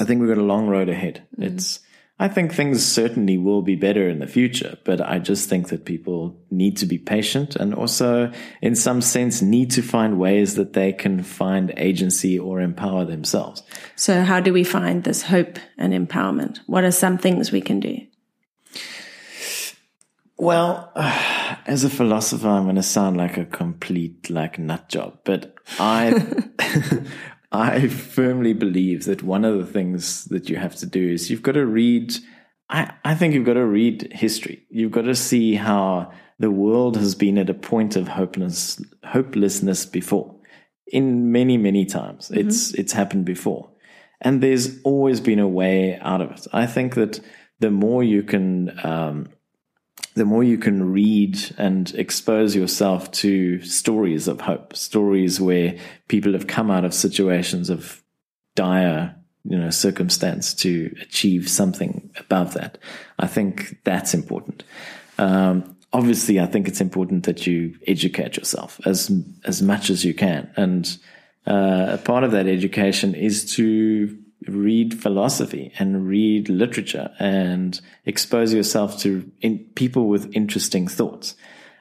I 0.00 0.04
think 0.04 0.22
we've 0.22 0.30
got 0.30 0.38
a 0.38 0.42
long 0.54 0.68
road 0.68 0.88
ahead. 0.88 1.22
Mm. 1.38 1.52
It's 1.52 1.80
I 2.18 2.28
think 2.28 2.54
things 2.54 2.82
certainly 2.82 3.36
will 3.36 3.60
be 3.60 3.76
better 3.76 4.08
in 4.08 4.20
the 4.20 4.26
future, 4.26 4.78
but 4.84 5.02
I 5.02 5.18
just 5.18 5.50
think 5.50 5.68
that 5.68 5.84
people 5.84 6.40
need 6.50 6.78
to 6.78 6.86
be 6.86 6.96
patient 6.96 7.56
and 7.56 7.74
also, 7.74 8.32
in 8.62 8.74
some 8.74 9.02
sense, 9.02 9.42
need 9.42 9.70
to 9.72 9.82
find 9.82 10.18
ways 10.18 10.54
that 10.54 10.72
they 10.72 10.94
can 10.94 11.22
find 11.22 11.74
agency 11.76 12.38
or 12.38 12.60
empower 12.60 13.04
themselves. 13.04 13.62
So 13.96 14.22
how 14.22 14.40
do 14.40 14.52
we 14.54 14.64
find 14.64 15.04
this 15.04 15.22
hope 15.22 15.58
and 15.76 15.92
empowerment? 15.92 16.60
What 16.66 16.84
are 16.84 16.92
some 16.92 17.18
things 17.18 17.52
we 17.52 17.60
can 17.60 17.80
do? 17.80 17.98
Well, 20.38 20.92
as 21.66 21.84
a 21.84 21.90
philosopher, 21.90 22.48
I'm 22.48 22.64
going 22.64 22.76
to 22.76 22.82
sound 22.82 23.16
like 23.16 23.36
a 23.36 23.44
complete 23.44 24.30
like 24.30 24.58
nut 24.58 24.88
job, 24.88 25.18
but 25.24 25.54
I, 25.78 26.42
I 27.52 27.88
firmly 27.88 28.52
believe 28.52 29.04
that 29.04 29.22
one 29.22 29.44
of 29.44 29.58
the 29.58 29.70
things 29.70 30.24
that 30.26 30.48
you 30.48 30.56
have 30.56 30.76
to 30.76 30.86
do 30.86 31.06
is 31.06 31.30
you've 31.30 31.42
got 31.42 31.52
to 31.52 31.66
read. 31.66 32.14
I, 32.68 32.92
I 33.04 33.14
think 33.14 33.34
you've 33.34 33.46
got 33.46 33.54
to 33.54 33.66
read 33.66 34.12
history. 34.12 34.64
You've 34.70 34.92
got 34.92 35.02
to 35.02 35.14
see 35.14 35.54
how 35.54 36.12
the 36.38 36.50
world 36.50 36.96
has 36.96 37.14
been 37.14 37.38
at 37.38 37.50
a 37.50 37.54
point 37.54 37.94
of 37.94 38.08
hopeless, 38.08 38.82
hopelessness 39.04 39.86
before. 39.86 40.36
In 40.88 41.30
many, 41.32 41.56
many 41.56 41.86
times, 41.86 42.30
it's 42.30 42.74
it's 42.74 42.92
happened 42.92 43.24
before, 43.24 43.70
and 44.20 44.42
there's 44.42 44.78
always 44.82 45.20
been 45.20 45.38
a 45.38 45.48
way 45.48 45.98
out 46.00 46.20
of 46.20 46.32
it. 46.32 46.46
I 46.52 46.66
think 46.66 46.96
that 46.96 47.20
the 47.60 47.70
more 47.70 48.02
you 48.02 48.22
can 48.22 48.78
um, 48.84 49.28
the 50.14 50.24
more 50.24 50.44
you 50.44 50.58
can 50.58 50.92
read 50.92 51.38
and 51.58 51.94
expose 51.94 52.54
yourself 52.54 53.10
to 53.12 53.62
stories 53.62 54.28
of 54.28 54.42
hope, 54.42 54.76
stories 54.76 55.40
where 55.40 55.76
people 56.08 56.32
have 56.32 56.46
come 56.46 56.70
out 56.70 56.84
of 56.84 56.92
situations 56.92 57.70
of 57.70 58.02
dire, 58.54 59.16
you 59.44 59.58
know, 59.58 59.70
circumstance 59.70 60.54
to 60.54 60.94
achieve 61.00 61.48
something 61.48 62.10
above 62.18 62.54
that. 62.54 62.78
I 63.18 63.26
think 63.26 63.78
that's 63.84 64.12
important. 64.12 64.64
Um, 65.18 65.76
obviously, 65.92 66.40
I 66.40 66.46
think 66.46 66.68
it's 66.68 66.80
important 66.80 67.24
that 67.24 67.46
you 67.46 67.76
educate 67.86 68.36
yourself 68.36 68.80
as 68.84 69.10
as 69.44 69.62
much 69.62 69.90
as 69.90 70.04
you 70.04 70.14
can, 70.14 70.50
and 70.56 70.98
uh, 71.46 71.86
a 71.90 71.98
part 71.98 72.24
of 72.24 72.32
that 72.32 72.46
education 72.46 73.14
is 73.14 73.54
to 73.56 74.21
read 74.48 75.00
philosophy 75.00 75.72
and 75.78 76.06
read 76.06 76.48
literature 76.48 77.10
and 77.18 77.80
expose 78.04 78.52
yourself 78.52 78.98
to 79.00 79.30
in, 79.40 79.58
people 79.74 80.08
with 80.08 80.34
interesting 80.34 80.88
thoughts. 80.88 81.34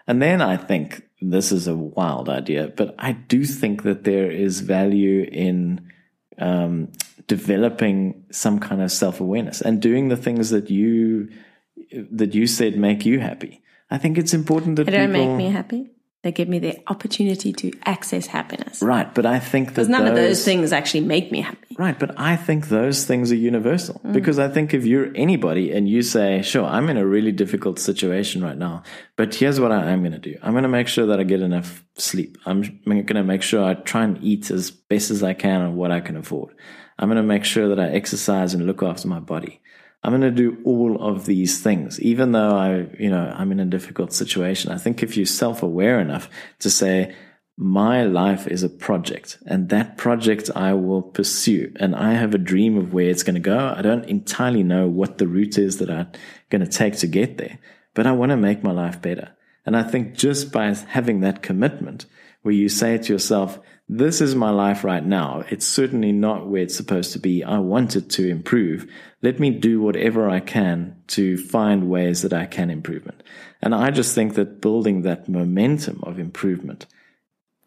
And 0.07 0.21
then 0.21 0.41
I 0.41 0.57
think 0.57 1.03
this 1.21 1.51
is 1.51 1.67
a 1.67 1.75
wild 1.75 2.29
idea, 2.29 2.67
but 2.75 2.95
I 2.97 3.13
do 3.13 3.45
think 3.45 3.83
that 3.83 4.03
there 4.03 4.31
is 4.31 4.61
value 4.61 5.23
in 5.31 5.91
um, 6.39 6.91
developing 7.27 8.25
some 8.31 8.59
kind 8.59 8.81
of 8.81 8.91
self 8.91 9.19
awareness 9.19 9.61
and 9.61 9.81
doing 9.81 10.09
the 10.09 10.17
things 10.17 10.49
that 10.49 10.69
you 10.69 11.29
that 12.11 12.33
you 12.33 12.47
said 12.47 12.77
make 12.77 13.05
you 13.05 13.19
happy. 13.19 13.61
I 13.89 13.97
think 13.97 14.17
it's 14.17 14.33
important 14.33 14.77
that 14.77 14.85
They 14.85 14.91
don't 14.91 15.11
people, 15.11 15.27
make 15.27 15.37
me 15.37 15.49
happy. 15.49 15.91
They 16.23 16.31
give 16.31 16.47
me 16.47 16.59
the 16.59 16.77
opportunity 16.87 17.51
to 17.51 17.71
access 17.83 18.27
happiness. 18.27 18.83
right. 18.83 19.11
But 19.13 19.25
I 19.25 19.39
think 19.39 19.69
that 19.69 19.73
Because 19.75 19.89
none 19.89 20.05
of 20.05 20.15
those- 20.15 20.37
those 20.37 20.45
things 20.45 20.71
actually 20.71 21.01
make 21.01 21.31
me 21.31 21.41
happy. 21.41 21.75
Right, 21.79 21.97
but 21.97 22.13
I 22.19 22.35
think 22.35 22.69
those 22.69 23.05
things 23.05 23.31
are 23.31 23.35
universal 23.35 23.99
mm. 24.05 24.13
because 24.13 24.37
I 24.37 24.47
think 24.47 24.71
if 24.73 24.85
you're 24.85 25.09
anybody 25.15 25.71
and 25.71 25.89
you 25.89 26.03
say, 26.03 26.43
sure, 26.43 26.65
I'm 26.65 26.89
in 26.89 26.97
a 26.97 27.05
really 27.05 27.31
difficult 27.31 27.79
situation 27.79 28.43
right 28.43 28.57
now, 28.57 28.83
but 29.15 29.33
here's 29.33 29.59
what 29.59 29.71
I 29.71 29.89
am 29.89 30.01
going 30.01 30.11
to 30.11 30.19
do. 30.19 30.37
I'm 30.43 30.51
going 30.51 30.63
to 30.63 30.69
make 30.69 30.87
sure 30.87 31.07
that 31.07 31.19
I 31.19 31.23
get 31.23 31.41
enough 31.41 31.83
sleep. 31.95 32.37
I'm 32.45 32.61
going 32.85 33.07
to 33.07 33.23
make 33.23 33.41
sure 33.41 33.63
I 33.63 33.73
try 33.73 34.03
and 34.03 34.23
eat 34.23 34.51
as 34.51 34.69
best 34.69 35.09
as 35.09 35.23
I 35.23 35.33
can 35.33 35.61
on 35.61 35.75
what 35.75 35.91
I 35.91 36.01
can 36.01 36.17
afford. 36.17 36.53
I'm 36.99 37.07
going 37.07 37.17
to 37.17 37.23
make 37.23 37.45
sure 37.45 37.67
that 37.69 37.79
I 37.79 37.87
exercise 37.89 38.53
and 38.53 38.67
look 38.67 38.83
after 38.83 39.07
my 39.07 39.19
body. 39.19 39.59
I'm 40.03 40.11
going 40.11 40.21
to 40.21 40.31
do 40.31 40.57
all 40.65 41.01
of 41.01 41.25
these 41.25 41.61
things, 41.61 41.99
even 41.99 42.31
though 42.31 42.55
I, 42.55 42.87
you 42.99 43.09
know, 43.09 43.33
I'm 43.35 43.51
in 43.51 43.59
a 43.59 43.65
difficult 43.65 44.13
situation. 44.13 44.71
I 44.71 44.77
think 44.77 45.03
if 45.03 45.15
you're 45.15 45.25
self-aware 45.25 45.99
enough 45.99 46.29
to 46.59 46.69
say, 46.69 47.15
my 47.57 48.03
life 48.03 48.47
is 48.47 48.63
a 48.63 48.69
project 48.69 49.37
and 49.45 49.69
that 49.69 49.95
project 49.97 50.49
I 50.55 50.73
will 50.73 51.03
pursue. 51.03 51.71
And 51.75 51.95
I 51.95 52.13
have 52.13 52.33
a 52.33 52.39
dream 52.39 52.75
of 52.77 52.93
where 52.93 53.09
it's 53.09 53.21
going 53.21 53.35
to 53.35 53.39
go. 53.39 53.73
I 53.77 53.83
don't 53.83 54.05
entirely 54.05 54.63
know 54.63 54.87
what 54.87 55.19
the 55.19 55.27
route 55.27 55.59
is 55.59 55.77
that 55.77 55.91
I'm 55.91 56.07
going 56.49 56.65
to 56.65 56.71
take 56.71 56.97
to 56.97 57.07
get 57.07 57.37
there, 57.37 57.59
but 57.93 58.07
I 58.07 58.13
want 58.13 58.31
to 58.31 58.37
make 58.37 58.63
my 58.63 58.71
life 58.71 58.99
better. 58.99 59.35
And 59.63 59.77
I 59.77 59.83
think 59.83 60.15
just 60.15 60.51
by 60.51 60.73
having 60.73 61.19
that 61.19 61.43
commitment 61.43 62.07
where 62.41 62.55
you 62.55 62.67
say 62.67 62.97
to 62.97 63.13
yourself, 63.13 63.59
this 63.93 64.21
is 64.21 64.35
my 64.35 64.51
life 64.51 64.85
right 64.85 65.05
now. 65.05 65.43
It's 65.49 65.65
certainly 65.65 66.13
not 66.13 66.47
where 66.47 66.61
it's 66.61 66.77
supposed 66.77 67.11
to 67.11 67.19
be. 67.19 67.43
I 67.43 67.57
want 67.59 67.97
it 67.97 68.09
to 68.11 68.25
improve. 68.25 68.89
Let 69.21 69.37
me 69.37 69.49
do 69.49 69.81
whatever 69.81 70.29
I 70.29 70.39
can 70.39 70.95
to 71.07 71.37
find 71.37 71.89
ways 71.89 72.21
that 72.21 72.31
I 72.31 72.45
can 72.45 72.69
improve 72.69 73.05
it. 73.05 73.21
And 73.61 73.75
I 73.75 73.91
just 73.91 74.15
think 74.15 74.35
that 74.35 74.61
building 74.61 75.01
that 75.01 75.27
momentum 75.27 75.99
of 76.03 76.19
improvement 76.19 76.85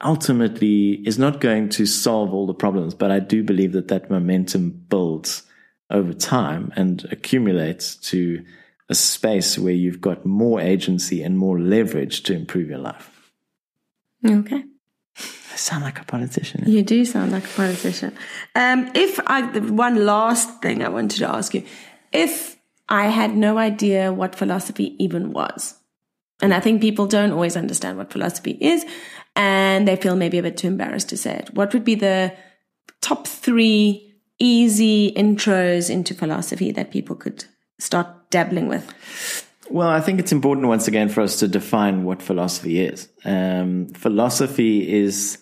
ultimately 0.03 0.93
is 1.07 1.19
not 1.19 1.43
going 1.43 1.69
to 1.69 1.85
solve 1.85 2.33
all 2.33 2.47
the 2.47 2.55
problems, 2.55 2.95
but 2.95 3.11
I 3.11 3.19
do 3.19 3.43
believe 3.43 3.73
that 3.73 3.89
that 3.89 4.11
momentum 4.11 4.71
builds 4.71 5.43
over 5.91 6.15
time 6.15 6.73
and 6.75 7.07
accumulates 7.13 7.97
to 7.97 8.43
a 8.89 8.95
space 8.95 9.59
where 9.59 9.75
you've 9.75 10.01
got 10.01 10.25
more 10.25 10.59
agency 10.59 11.23
and 11.23 11.37
more 11.37 11.61
leverage 11.61 12.23
to 12.23 12.35
improve 12.35 12.71
your 12.71 12.79
life. 12.79 13.31
Okay. 14.27 14.65
I 15.55 15.57
sound 15.57 15.85
like 15.85 16.01
a 16.01 16.05
politician. 16.05 16.65
You 16.67 16.83
do 16.83 17.05
sound 17.05 17.31
like 17.31 17.45
a 17.45 17.55
politician. 17.55 18.13
Um, 18.57 18.91
if 18.93 19.21
I, 19.25 19.43
one 19.61 20.05
last 20.05 20.61
thing 20.61 20.83
I 20.83 20.89
wanted 20.89 21.19
to 21.19 21.31
ask 21.31 21.55
you, 21.55 21.63
if 22.13 22.57
I 22.89 23.05
had 23.07 23.37
no 23.37 23.57
idea 23.57 24.13
what 24.13 24.35
philosophy 24.35 24.97
even 24.99 25.33
was, 25.33 25.75
and 26.43 26.53
I 26.53 26.59
think 26.59 26.81
people 26.81 27.07
don't 27.07 27.31
always 27.31 27.57
understand 27.57 27.99
what 27.99 28.11
philosophy 28.11 28.59
is, 28.61 28.85
and 29.37 29.87
they 29.87 29.95
feel 29.95 30.17
maybe 30.17 30.39
a 30.39 30.43
bit 30.43 30.57
too 30.57 30.67
embarrassed 30.67 31.11
to 31.11 31.17
say 31.17 31.37
it. 31.37 31.55
What 31.55 31.73
would 31.73 31.85
be 31.85 31.95
the 31.95 32.35
top 33.01 33.29
three 33.29 34.13
easy 34.41 35.13
intros 35.13 35.89
into 35.89 36.15
philosophy 36.15 36.73
that 36.73 36.91
people 36.91 37.15
could 37.15 37.45
start 37.79 38.09
dabbling 38.31 38.67
with? 38.67 38.93
Well, 39.71 39.89
I 39.89 40.01
think 40.01 40.19
it's 40.19 40.33
important 40.33 40.67
once 40.67 40.89
again 40.89 41.09
for 41.09 41.21
us 41.21 41.39
to 41.39 41.47
define 41.47 42.03
what 42.03 42.21
philosophy 42.21 42.81
is. 42.81 43.09
Um, 43.25 43.87
philosophy 43.95 44.93
is 44.93 45.39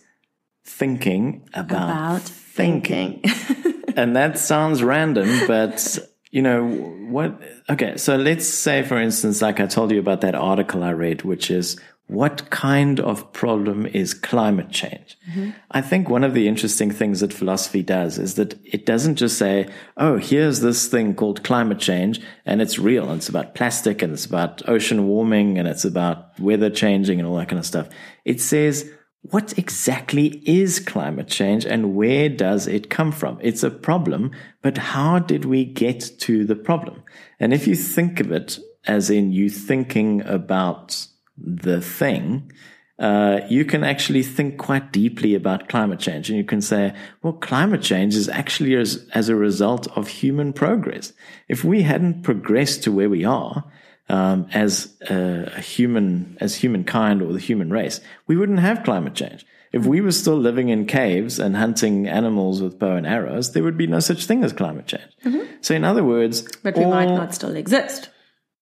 thinking 0.64 1.48
about, 1.54 1.90
About 1.90 2.22
thinking. 2.22 3.22
and 3.96 4.16
that 4.16 4.38
sounds 4.38 4.82
random, 4.82 5.46
but 5.46 5.98
you 6.30 6.42
know 6.42 6.66
what? 7.10 7.40
Okay, 7.68 7.96
so 7.96 8.16
let's 8.16 8.46
say, 8.46 8.82
for 8.82 8.98
instance, 8.98 9.42
like 9.42 9.60
I 9.60 9.66
told 9.66 9.90
you 9.90 9.98
about 9.98 10.22
that 10.22 10.34
article 10.34 10.82
I 10.82 10.92
read, 10.92 11.22
which 11.22 11.50
is 11.50 11.78
what 12.12 12.50
kind 12.50 13.00
of 13.00 13.32
problem 13.32 13.86
is 13.86 14.12
climate 14.12 14.70
change? 14.70 15.16
Mm-hmm. 15.30 15.50
I 15.70 15.80
think 15.80 16.08
one 16.08 16.24
of 16.24 16.34
the 16.34 16.46
interesting 16.46 16.90
things 16.90 17.20
that 17.20 17.32
philosophy 17.32 17.82
does 17.82 18.18
is 18.18 18.34
that 18.34 18.58
it 18.64 18.84
doesn't 18.84 19.16
just 19.16 19.38
say, 19.38 19.68
oh, 19.96 20.18
here's 20.18 20.60
this 20.60 20.88
thing 20.88 21.14
called 21.14 21.42
climate 21.42 21.78
change 21.78 22.20
and 22.44 22.60
it's 22.60 22.78
real 22.78 23.08
and 23.08 23.18
it's 23.18 23.30
about 23.30 23.54
plastic 23.54 24.02
and 24.02 24.12
it's 24.12 24.26
about 24.26 24.68
ocean 24.68 25.06
warming 25.06 25.58
and 25.58 25.66
it's 25.66 25.84
about 25.84 26.38
weather 26.38 26.68
changing 26.68 27.18
and 27.18 27.26
all 27.26 27.36
that 27.36 27.48
kind 27.48 27.60
of 27.60 27.66
stuff. 27.66 27.88
It 28.24 28.40
says, 28.40 28.90
what 29.22 29.56
exactly 29.56 30.42
is 30.44 30.80
climate 30.80 31.28
change 31.28 31.64
and 31.64 31.94
where 31.94 32.28
does 32.28 32.66
it 32.66 32.90
come 32.90 33.12
from? 33.12 33.38
It's 33.40 33.62
a 33.62 33.70
problem, 33.70 34.32
but 34.62 34.76
how 34.78 35.20
did 35.20 35.44
we 35.44 35.64
get 35.64 36.10
to 36.20 36.44
the 36.44 36.56
problem? 36.56 37.02
And 37.38 37.54
if 37.54 37.66
you 37.66 37.76
think 37.76 38.18
of 38.18 38.32
it 38.32 38.58
as 38.84 39.10
in 39.10 39.32
you 39.32 39.48
thinking 39.48 40.22
about 40.22 41.06
the 41.38 41.80
thing, 41.80 42.50
uh, 42.98 43.40
you 43.48 43.64
can 43.64 43.84
actually 43.84 44.22
think 44.22 44.58
quite 44.58 44.92
deeply 44.92 45.34
about 45.34 45.68
climate 45.68 46.00
change. 46.00 46.28
And 46.28 46.36
you 46.36 46.44
can 46.44 46.60
say, 46.60 46.92
well, 47.22 47.32
climate 47.32 47.82
change 47.82 48.14
is 48.14 48.28
actually 48.28 48.74
as, 48.74 49.08
as 49.14 49.28
a 49.28 49.36
result 49.36 49.86
of 49.96 50.08
human 50.08 50.52
progress. 50.52 51.12
If 51.48 51.64
we 51.64 51.82
hadn't 51.82 52.22
progressed 52.22 52.82
to 52.84 52.92
where 52.92 53.08
we 53.08 53.24
are, 53.24 53.64
um, 54.08 54.46
as 54.52 54.94
a, 55.08 55.52
a 55.56 55.60
human, 55.60 56.36
as 56.40 56.56
humankind 56.56 57.22
or 57.22 57.32
the 57.32 57.38
human 57.38 57.70
race, 57.70 58.00
we 58.26 58.36
wouldn't 58.36 58.60
have 58.60 58.84
climate 58.84 59.14
change. 59.14 59.46
If 59.72 59.86
we 59.86 60.02
were 60.02 60.12
still 60.12 60.36
living 60.36 60.68
in 60.68 60.86
caves 60.86 61.38
and 61.38 61.56
hunting 61.56 62.06
animals 62.06 62.60
with 62.60 62.78
bow 62.78 62.96
and 62.96 63.06
arrows, 63.06 63.52
there 63.52 63.62
would 63.62 63.78
be 63.78 63.86
no 63.86 64.00
such 64.00 64.26
thing 64.26 64.44
as 64.44 64.52
climate 64.52 64.86
change. 64.86 65.16
Mm-hmm. 65.24 65.56
So, 65.62 65.74
in 65.74 65.84
other 65.84 66.04
words, 66.04 66.42
but 66.62 66.76
we 66.76 66.84
all, 66.84 66.90
might 66.90 67.08
not 67.08 67.34
still 67.34 67.56
exist. 67.56 68.10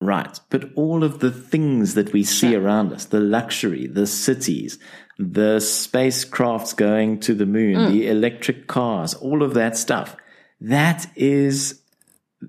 Right. 0.01 0.39
But 0.51 0.71
all 0.77 1.03
of 1.03 1.19
the 1.19 1.33
things 1.33 1.95
that 1.95 2.13
we 2.13 2.23
see 2.23 2.55
around 2.55 2.93
us, 2.93 3.07
the 3.07 3.21
luxury, 3.21 3.87
the 3.87 4.07
cities, 4.07 4.79
the 5.19 5.57
spacecrafts 5.59 6.75
going 6.77 7.21
to 7.21 7.35
the 7.35 7.45
moon, 7.45 7.77
mm. 7.77 7.91
the 7.91 8.09
electric 8.09 8.67
cars, 8.69 9.15
all 9.15 9.43
of 9.43 9.55
that 9.55 9.77
stuff, 9.77 10.17
that 10.61 11.07
is 11.17 11.83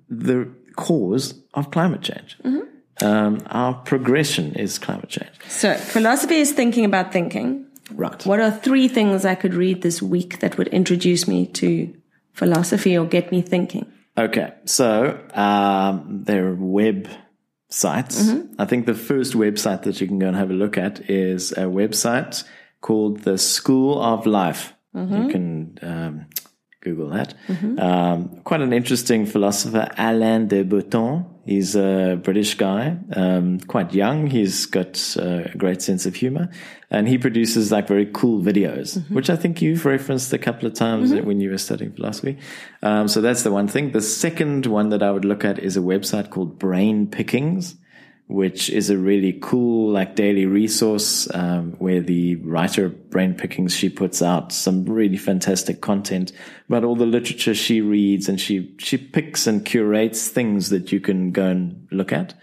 the 0.08 0.50
cause 0.76 1.42
of 1.54 1.72
climate 1.72 2.02
change. 2.02 2.38
Mm-hmm. 2.44 2.71
Um, 3.02 3.42
our 3.48 3.74
progression 3.74 4.54
is 4.56 4.78
climate 4.78 5.10
change. 5.10 5.32
So 5.48 5.74
philosophy 5.76 6.36
is 6.36 6.52
thinking 6.52 6.86
about 6.86 7.12
thinking. 7.12 7.66
Right. 7.94 8.26
What 8.26 8.40
are 8.40 8.52
three 8.52 8.88
things 8.88 9.26
I 9.26 9.36
could 9.36 9.54
read 9.54 9.82
this 9.82 10.02
week 10.02 10.40
that 10.40 10.58
would 10.58 10.68
introduce 10.70 11.28
me 11.28 11.48
to 11.48 11.94
philosophy 12.34 12.98
or 12.98 13.06
get 13.06 13.32
me 13.32 13.42
thinking? 13.42 13.92
Okay. 14.18 14.54
So 14.66 15.20
um, 15.34 16.24
there 16.26 16.48
are 16.48 16.56
web 16.56 17.10
sites. 17.70 18.24
Mm-hmm. 18.24 18.62
I 18.62 18.66
think 18.66 18.86
the 18.86 18.94
first 18.94 19.34
website 19.34 19.84
that 19.84 20.00
you 20.00 20.08
can 20.08 20.20
go 20.20 20.28
and 20.28 20.36
have 20.36 20.52
a 20.52 20.54
look 20.54 20.78
at 20.78 21.10
is 21.10 21.52
a 21.54 21.64
website 21.64 22.44
called 22.82 23.22
the 23.22 23.38
School 23.38 24.02
of 24.02 24.26
Life. 24.26 24.74
Mm-hmm. 24.96 25.22
You 25.22 25.30
can 25.30 25.80
um, 25.82 26.26
Google 26.82 27.10
that. 27.10 27.36
Mm-hmm. 27.48 27.80
Um, 27.80 28.42
quite 28.44 28.62
an 28.62 28.74
interesting 28.74 29.26
philosopher, 29.26 29.88
Alain 29.98 30.48
de 30.48 30.64
Botton. 30.64 31.26
He's 31.46 31.76
a 31.76 32.20
British 32.22 32.56
guy, 32.56 32.98
um, 33.16 33.60
quite 33.62 33.94
young. 33.94 34.28
He's 34.28 34.66
got 34.66 35.16
a 35.18 35.52
great 35.58 35.82
sense 35.82 36.06
of 36.06 36.16
humor 36.16 36.50
and 36.92 37.08
he 37.08 37.18
produces 37.18 37.72
like 37.72 37.88
very 37.88 38.08
cool 38.08 38.42
videos, 38.42 38.98
mm-hmm. 38.98 39.14
which 39.14 39.30
I 39.30 39.36
think 39.36 39.62
you've 39.62 39.86
referenced 39.86 40.34
a 40.34 40.38
couple 40.38 40.68
of 40.68 40.74
times 40.74 41.12
mm-hmm. 41.12 41.26
when 41.26 41.40
you 41.40 41.50
were 41.50 41.58
studying 41.58 41.94
philosophy. 41.94 42.38
Um, 42.84 43.08
so 43.08 43.22
that's 43.22 43.44
the 43.44 43.52
one 43.52 43.68
thing. 43.68 43.92
The 43.92 44.02
second 44.02 44.66
one 44.66 44.90
that 44.90 45.02
I 45.02 45.12
would 45.12 45.26
look 45.26 45.44
at 45.44 45.58
is 45.58 45.78
a 45.78 45.82
website 45.82 46.30
called 46.30 46.60
Brain 46.60 47.08
Pickings 47.08 47.76
which 48.32 48.70
is 48.70 48.90
a 48.90 48.98
really 48.98 49.38
cool 49.42 49.92
like 49.92 50.16
daily 50.16 50.46
resource 50.46 51.28
um, 51.34 51.74
where 51.74 52.02
the 52.02 52.36
writer 52.38 52.90
brain 52.90 53.34
pickings 53.34 53.76
she 53.76 53.90
puts 53.90 54.22
out 54.22 54.52
some 54.52 54.86
really 54.86 55.18
fantastic 55.18 55.82
content 55.82 56.32
about 56.70 56.84
all 56.84 56.96
the 56.96 57.06
literature 57.06 57.54
she 57.54 57.82
reads 57.82 58.30
and 58.30 58.40
she 58.40 58.74
she 58.78 58.98
picks 58.98 59.48
and 59.48 59.66
curates 59.66 60.30
things 60.30 60.70
that 60.70 60.92
you 60.92 61.00
can 61.00 61.32
go 61.32 61.48
and 61.48 61.88
look 61.92 62.14
at 62.14 62.34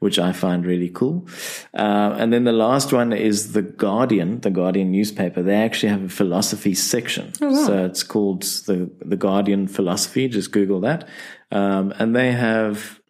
which 0.00 0.18
I 0.18 0.32
find 0.32 0.66
really 0.66 0.90
cool. 0.90 1.26
Uh, 1.72 2.14
and 2.18 2.30
then 2.30 2.44
the 2.44 2.52
last 2.52 2.92
one 2.92 3.14
is 3.14 3.54
The 3.54 3.62
Guardian, 3.62 4.40
the 4.40 4.50
Guardian 4.50 4.92
newspaper. 4.92 5.42
They 5.42 5.54
actually 5.54 5.88
have 5.88 6.04
a 6.04 6.08
philosophy 6.10 6.74
section. 6.74 7.32
Oh, 7.40 7.50
wow. 7.50 7.66
So 7.66 7.84
it's 7.86 8.02
called 8.02 8.42
the, 8.42 8.90
the 9.00 9.16
Guardian 9.16 9.66
Philosophy. 9.66 10.28
Just 10.28 10.52
Google 10.52 10.80
that. 10.80 11.08
Um, 11.50 11.94
and 11.98 12.14
they 12.14 12.32
have 12.32 13.00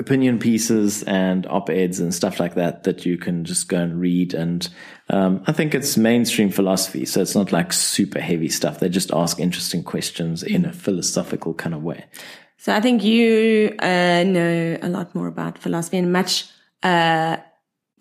opinion 0.00 0.38
pieces 0.38 1.02
and 1.04 1.46
op-eds 1.46 2.00
and 2.00 2.14
stuff 2.14 2.40
like 2.40 2.54
that 2.54 2.84
that 2.84 3.04
you 3.04 3.16
can 3.16 3.44
just 3.44 3.68
go 3.68 3.78
and 3.78 4.00
read. 4.00 4.34
And 4.34 4.68
um, 5.08 5.42
i 5.46 5.52
think 5.52 5.74
it's 5.74 5.96
mainstream 5.96 6.50
philosophy 6.50 7.04
so 7.04 7.20
it's 7.20 7.34
not 7.34 7.52
like 7.52 7.72
super 7.72 8.20
heavy 8.20 8.48
stuff. 8.48 8.80
They 8.80 8.88
just 8.88 9.12
ask 9.12 9.38
interesting 9.38 9.84
questions 9.84 10.42
in 10.42 10.64
a 10.64 10.72
philosophical 10.72 11.54
kind 11.54 11.74
of 11.74 11.82
way. 11.82 12.04
So 12.58 12.74
i 12.74 12.80
think 12.80 13.04
you 13.04 13.74
uh, 13.78 14.24
know 14.24 14.78
a 14.82 14.88
lot 14.88 15.14
more 15.14 15.28
about 15.28 15.58
philosophy 15.58 15.98
and 15.98 16.12
much 16.12 16.46
uh, 16.82 17.36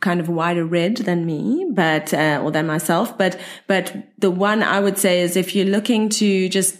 kind 0.01 0.21
of 0.21 0.29
wider 0.29 0.65
read 0.65 0.97
than 0.97 1.25
me 1.25 1.67
but 1.71 2.13
uh, 2.13 2.41
or 2.43 2.51
than 2.51 2.67
myself. 2.67 3.17
But 3.17 3.39
but 3.67 3.95
the 4.17 4.31
one 4.31 4.63
i 4.63 4.79
would 4.79 4.97
say 4.97 5.21
is 5.21 5.35
if 5.35 5.55
you're 5.55 5.65
looking 5.77 6.09
to 6.09 6.49
just 6.49 6.77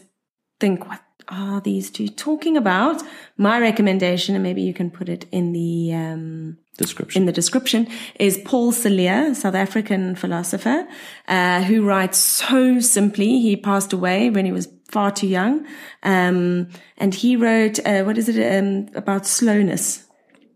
think 0.60 0.88
what 0.88 1.02
are 1.30 1.62
these 1.62 1.90
two 1.90 2.08
talking 2.08 2.58
about? 2.58 3.02
My 3.38 3.60
recommendation, 3.60 4.36
and 4.36 4.44
maybe 4.44 4.62
you 4.62 4.74
can 4.74 4.90
put 4.92 5.10
it 5.10 5.26
in 5.32 5.54
the 5.54 5.94
um, 5.94 6.58
description. 6.78 7.22
In 7.22 7.26
the 7.26 7.32
description 7.32 7.88
is 8.20 8.38
Paul 8.46 8.72
Cilliers, 8.72 9.40
South 9.42 9.56
African 9.56 10.16
philosopher, 10.16 10.88
uh, 11.28 11.62
who 11.64 11.86
writes 11.86 12.18
so 12.18 12.80
simply. 12.80 13.42
He 13.42 13.56
passed 13.56 13.94
away 13.94 14.30
when 14.30 14.46
he 14.46 14.52
was 14.52 14.68
far 14.88 15.12
too 15.12 15.28
young. 15.28 15.66
Um, 16.04 16.70
and 16.98 17.14
he 17.14 17.36
wrote, 17.36 17.80
uh, 17.86 18.04
what 18.04 18.18
is 18.18 18.28
it, 18.28 18.58
um, 18.58 18.90
about 18.96 19.26
slowness. 19.26 20.06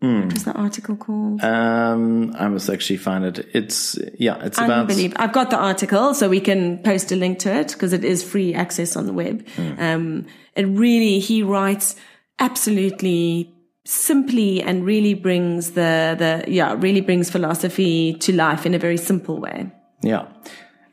What 0.04 0.34
was 0.34 0.44
the 0.44 0.52
article 0.52 0.98
called? 0.98 1.42
Um, 1.42 2.36
I 2.38 2.50
must 2.50 2.70
actually 2.70 2.98
find 2.98 3.24
it. 3.24 3.48
It's 3.54 3.98
yeah, 4.20 4.38
it's 4.44 4.58
about. 4.58 4.92
I've 4.92 5.32
got 5.32 5.50
the 5.50 5.56
article, 5.58 6.14
so 6.14 6.28
we 6.28 6.42
can 6.42 6.84
post 6.84 7.14
a 7.14 7.16
link 7.16 7.40
to 7.40 7.56
it 7.56 7.72
because 7.72 7.94
it 7.94 8.04
is 8.04 8.22
free 8.22 8.54
access 8.54 8.98
on 8.98 9.06
the 9.06 9.14
web. 9.14 9.48
Um, 9.78 10.26
it 10.56 10.64
really, 10.64 11.20
he 11.20 11.44
writes 11.44 11.96
absolutely 12.40 13.54
simply 13.86 14.62
and 14.62 14.86
really 14.86 15.14
brings 15.14 15.72
the, 15.72 16.16
the, 16.18 16.46
yeah, 16.48 16.76
really 16.78 17.02
brings 17.02 17.30
philosophy 17.30 18.14
to 18.16 18.34
life 18.34 18.66
in 18.66 18.74
a 18.74 18.80
very 18.80 18.98
simple 18.98 19.40
way. 19.40 19.72
Yeah. 20.02 20.28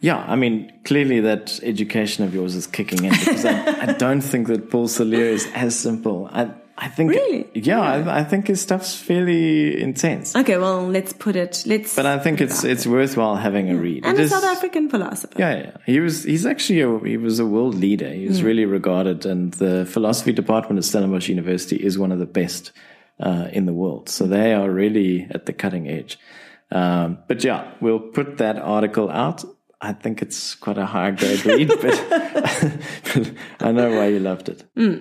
Yeah, 0.02 0.24
I 0.26 0.34
mean, 0.34 0.72
clearly 0.84 1.20
that 1.20 1.60
education 1.62 2.24
of 2.24 2.34
yours 2.34 2.54
is 2.54 2.66
kicking 2.66 3.04
in 3.04 3.10
because 3.10 3.44
I, 3.44 3.82
I 3.82 3.92
don't 3.98 4.22
think 4.22 4.48
that 4.48 4.70
Paul 4.70 4.88
Cilliers 4.88 5.44
is 5.44 5.52
as 5.54 5.78
simple. 5.78 6.28
I, 6.32 6.50
I 6.82 6.88
think, 6.88 7.10
Really? 7.10 7.46
yeah, 7.54 7.78
I, 7.80 8.20
I 8.20 8.24
think 8.24 8.46
his 8.46 8.60
stuff's 8.62 8.94
fairly 8.96 9.78
intense. 9.82 10.34
Okay, 10.34 10.56
well, 10.56 10.88
let's 10.88 11.12
put 11.12 11.36
it, 11.36 11.62
let's. 11.66 11.94
But 11.94 12.06
I 12.06 12.18
think 12.18 12.40
it's 12.40 12.64
it's 12.64 12.86
worthwhile 12.86 13.36
having 13.36 13.68
a 13.70 13.76
read. 13.76 14.06
and 14.06 14.16
It 14.18 14.22
a 14.22 14.24
is- 14.24 14.30
South 14.30 14.44
African 14.44 14.88
philosopher. 14.88 15.36
Yeah, 15.38 15.56
yeah. 15.58 15.76
He 15.84 16.00
was. 16.00 16.24
He's 16.24 16.46
actually 16.46 16.80
a, 16.80 16.98
he 17.00 17.18
was 17.18 17.38
a 17.38 17.44
world 17.44 17.74
leader. 17.74 18.08
He 18.10 18.26
was 18.26 18.42
really 18.42 18.64
regarded, 18.64 19.26
and 19.26 19.52
the 19.54 19.84
philosophy 19.84 20.32
department 20.32 20.78
at 20.78 20.84
Stellenbosch 20.84 21.28
University 21.28 21.76
is 21.76 21.98
one 21.98 22.12
of 22.12 22.18
the 22.18 22.26
best 22.26 22.72
uh, 23.20 23.48
in 23.52 23.66
the 23.66 23.74
world. 23.74 24.08
So 24.08 24.26
they 24.26 24.54
are 24.54 24.70
really 24.70 25.26
at 25.30 25.44
the 25.44 25.52
cutting 25.52 25.86
edge. 25.86 26.18
Um, 26.72 27.18
but 27.28 27.44
yeah, 27.44 27.72
we'll 27.82 28.00
put 28.00 28.38
that 28.38 28.56
article 28.56 29.10
out. 29.10 29.44
I 29.82 29.92
think 29.92 30.22
it's 30.22 30.54
quite 30.54 30.78
a 30.78 30.86
high 30.86 31.10
grade 31.10 31.44
read, 31.44 31.68
but, 31.68 31.80
but 33.14 33.32
I 33.60 33.72
know 33.72 33.96
why 33.96 34.06
you 34.08 34.18
loved 34.20 34.48
it. 34.48 34.64
Yeah. 34.76 34.96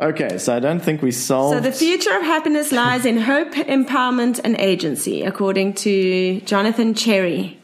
Okay, 0.00 0.38
so 0.38 0.56
I 0.56 0.60
don't 0.60 0.80
think 0.80 1.02
we 1.02 1.10
solved. 1.10 1.56
So 1.56 1.60
the 1.60 1.72
future 1.72 2.14
of 2.16 2.22
happiness 2.22 2.70
lies 2.70 3.04
in 3.04 3.18
hope, 3.18 3.52
empowerment, 3.52 4.40
and 4.44 4.54
agency, 4.60 5.22
according 5.22 5.74
to 5.74 6.40
Jonathan 6.42 6.94
Cherry, 6.94 7.60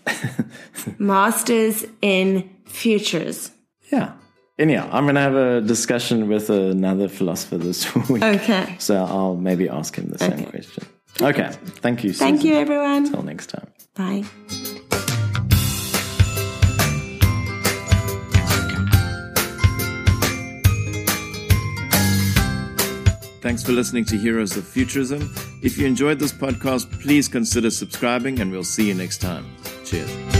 Masters 0.99 1.85
in 2.03 2.51
Futures. 2.67 3.51
yeah. 3.93 4.13
Anyhow, 4.57 4.89
I'm 4.93 5.05
going 5.05 5.17
to 5.17 5.21
have 5.21 5.35
a 5.35 5.61
discussion 5.61 6.29
with 6.29 6.49
another 6.49 7.09
philosopher 7.09 7.59
this 7.59 7.93
week. 8.09 8.23
Okay. 8.23 8.77
So 8.79 8.95
I'll 8.95 9.35
maybe 9.37 9.69
ask 9.69 9.97
him 9.97 10.11
the 10.11 10.19
same 10.19 10.45
question. 10.45 10.85
Okay. 11.21 11.51
Thank 11.83 12.05
you. 12.05 12.13
Thank 12.13 12.45
you, 12.45 12.55
everyone. 12.55 13.07
Until 13.07 13.25
next 13.25 13.49
time. 13.49 13.67
Bye. 13.97 15.14
Thanks 23.55 23.63
for 23.63 23.71
listening 23.71 24.05
to 24.07 24.17
Heroes 24.17 24.57
of 24.57 24.67
Futurism. 24.67 25.33
If 25.63 25.79
you 25.79 25.87
enjoyed 25.87 26.19
this 26.19 26.33
podcast, 26.33 26.91
please 27.01 27.29
consider 27.29 27.71
subscribing 27.71 28.41
and 28.41 28.51
we'll 28.51 28.65
see 28.65 28.89
you 28.89 28.95
next 28.95 29.19
time. 29.19 29.47
Cheers. 29.85 30.34